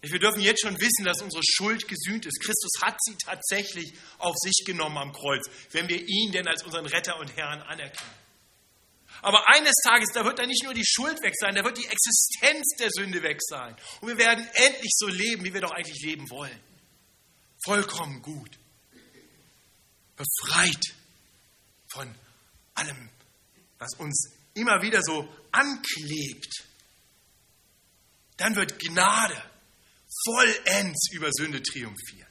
wird. 0.02 0.12
Wir 0.14 0.20
dürfen 0.20 0.42
jetzt 0.42 0.62
schon 0.62 0.80
wissen, 0.80 1.06
dass 1.06 1.22
unsere 1.22 1.44
Schuld 1.44 1.88
gesühnt 1.88 2.26
ist. 2.26 2.42
Christus 2.42 2.72
hat 2.82 2.98
sie 3.02 3.16
tatsächlich 3.18 3.94
auf 4.18 4.36
sich 4.38 4.64
genommen 4.66 4.98
am 4.98 5.12
Kreuz, 5.12 5.48
wenn 5.72 5.88
wir 5.90 6.00
ihn 6.00 6.32
denn 6.32 6.48
als 6.48 6.64
unseren 6.64 6.88
Retter 6.88 7.20
und 7.20 7.36
Herrn 7.36 7.62
anerkennen. 7.62 8.21
Aber 9.22 9.48
eines 9.50 9.76
Tages, 9.84 10.10
da 10.14 10.26
wird 10.26 10.40
dann 10.40 10.48
nicht 10.48 10.64
nur 10.64 10.74
die 10.74 10.86
Schuld 10.86 11.22
weg 11.22 11.34
sein, 11.38 11.56
da 11.56 11.64
wird 11.64 11.78
die 11.78 11.86
Existenz 11.86 12.76
der 12.80 12.90
Sünde 12.90 13.22
weg 13.22 13.38
sein. 13.42 13.76
Und 14.02 14.10
wir 14.10 14.18
werden 14.18 14.48
endlich 14.54 14.92
so 14.96 15.08
leben, 15.08 15.44
wie 15.44 15.54
wir 15.54 15.62
doch 15.62 15.72
eigentlich 15.72 16.02
leben 16.02 16.30
wollen. 16.30 16.60
Vollkommen 17.64 18.22
gut. 18.22 18.58
Befreit 20.16 20.84
von 21.92 22.14
allem, 22.74 23.10
was 23.78 23.94
uns 23.98 24.32
immer 24.54 24.82
wieder 24.82 25.02
so 25.04 25.28
anklebt. 25.52 26.66
Dann 28.38 28.56
wird 28.56 28.80
Gnade 28.80 29.42
vollends 30.26 31.12
über 31.14 31.32
Sünde 31.32 31.62
triumphieren. 31.62 32.28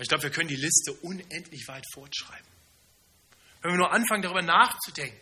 Ich 0.00 0.08
glaube, 0.08 0.24
wir 0.24 0.30
können 0.30 0.48
die 0.48 0.56
Liste 0.56 0.92
unendlich 1.02 1.66
weit 1.66 1.84
fortschreiben. 1.92 2.57
Wenn 3.62 3.72
wir 3.72 3.78
nur 3.78 3.92
anfangen, 3.92 4.22
darüber 4.22 4.42
nachzudenken, 4.42 5.18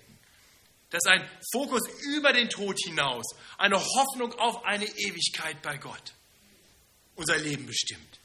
dass 0.90 1.04
ein 1.06 1.28
Fokus 1.52 1.82
über 2.04 2.32
den 2.32 2.48
Tod 2.48 2.76
hinaus, 2.84 3.24
eine 3.58 3.78
Hoffnung 3.78 4.32
auf 4.34 4.64
eine 4.64 4.86
Ewigkeit 4.86 5.60
bei 5.62 5.78
Gott 5.78 6.14
unser 7.16 7.38
Leben 7.38 7.66
bestimmt. 7.66 8.20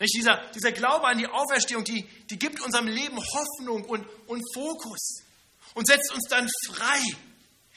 Nicht? 0.00 0.14
Dieser, 0.14 0.50
dieser 0.54 0.72
Glaube 0.72 1.06
an 1.06 1.18
die 1.18 1.26
Auferstehung, 1.26 1.84
die, 1.84 2.02
die 2.30 2.38
gibt 2.38 2.60
unserem 2.60 2.86
Leben 2.86 3.16
Hoffnung 3.16 3.84
und, 3.84 4.06
und 4.26 4.42
Fokus 4.52 5.22
und 5.74 5.86
setzt 5.86 6.12
uns 6.12 6.24
dann 6.28 6.48
frei. 6.66 7.00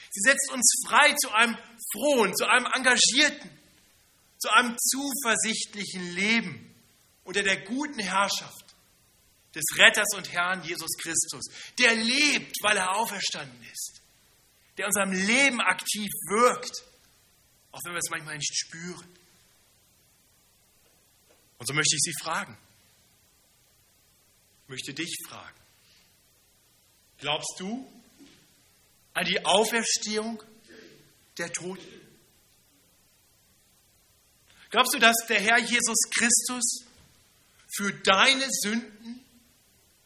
Sie 0.10 0.22
setzt 0.22 0.52
uns 0.52 0.84
frei 0.88 1.14
zu 1.14 1.32
einem 1.32 1.58
frohen, 1.94 2.36
zu 2.36 2.48
einem 2.48 2.68
engagierten, 2.74 3.50
zu 4.40 4.50
einem 4.52 4.78
zuversichtlichen 4.78 6.14
Leben 6.14 6.76
unter 7.24 7.44
der 7.44 7.62
guten 7.62 8.00
Herrschaft 8.00 8.71
des 9.54 9.64
Retters 9.78 10.08
und 10.16 10.32
Herrn 10.32 10.64
Jesus 10.64 10.92
Christus, 10.98 11.46
der 11.78 11.96
lebt, 11.96 12.56
weil 12.62 12.78
er 12.78 12.96
auferstanden 12.96 13.62
ist, 13.72 14.02
der 14.78 14.88
unserem 14.88 15.12
Leben 15.12 15.60
aktiv 15.60 16.10
wirkt, 16.30 16.84
auch 17.72 17.80
wenn 17.86 17.94
wir 17.94 18.00
es 18.00 18.10
manchmal 18.10 18.38
nicht 18.38 18.56
spüren. 18.56 19.18
Und 21.58 21.68
so 21.68 21.74
möchte 21.74 21.96
ich 21.96 22.02
Sie 22.02 22.24
fragen, 22.24 22.58
möchte 24.68 24.94
dich 24.94 25.16
fragen, 25.28 25.60
glaubst 27.18 27.60
du 27.60 27.92
an 29.14 29.26
die 29.26 29.46
Auferstehung 29.46 30.42
der 31.38 31.52
Toten? 31.52 32.02
Glaubst 34.70 34.94
du, 34.94 35.00
dass 35.00 35.16
der 35.28 35.42
Herr 35.42 35.60
Jesus 35.60 35.98
Christus 36.16 36.86
für 37.76 37.94
deine 37.94 38.48
Sünden 38.50 39.21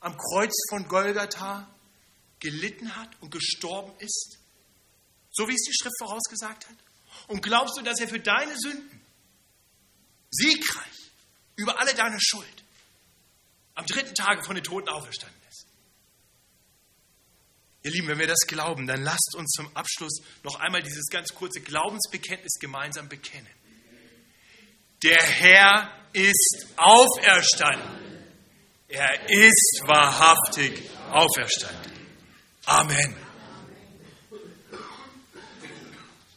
am 0.06 0.16
Kreuz 0.18 0.54
von 0.70 0.88
Golgatha 0.88 1.68
gelitten 2.40 2.96
hat 2.96 3.10
und 3.22 3.32
gestorben 3.32 3.92
ist? 3.98 4.38
So 5.32 5.48
wie 5.48 5.54
es 5.54 5.64
die 5.64 5.74
Schrift 5.74 5.96
vorausgesagt 5.98 6.70
hat? 6.70 6.76
Und 7.28 7.42
glaubst 7.42 7.76
du, 7.76 7.82
dass 7.82 8.00
er 8.00 8.08
für 8.08 8.20
deine 8.20 8.56
Sünden 8.56 9.02
siegreich 10.30 11.12
über 11.56 11.80
alle 11.80 11.96
deine 11.96 12.20
Schuld 12.22 12.64
am 13.74 13.86
dritten 13.88 14.14
Tage 14.14 14.44
von 14.44 14.54
den 14.54 14.64
Toten 14.64 14.90
auferstanden 14.90 15.42
ist? 15.50 15.66
Ihr 17.82 17.92
Lieben, 17.92 18.08
wenn 18.08 18.20
wir 18.20 18.28
das 18.28 18.46
glauben, 18.48 18.86
dann 18.86 19.02
lasst 19.02 19.34
uns 19.36 19.54
zum 19.54 19.76
Abschluss 19.76 20.22
noch 20.44 20.60
einmal 20.60 20.84
dieses 20.84 21.08
ganz 21.08 21.34
kurze 21.34 21.62
Glaubensbekenntnis 21.62 22.60
gemeinsam 22.60 23.10
bekennen. 23.10 23.50
Der 25.02 25.22
Herr 25.22 25.92
ist 26.14 26.68
auferstanden. 26.78 28.05
Er 28.98 29.30
ist 29.30 29.82
wahrhaftig 29.86 30.90
auferstanden. 31.12 31.92
Amen. 32.66 33.25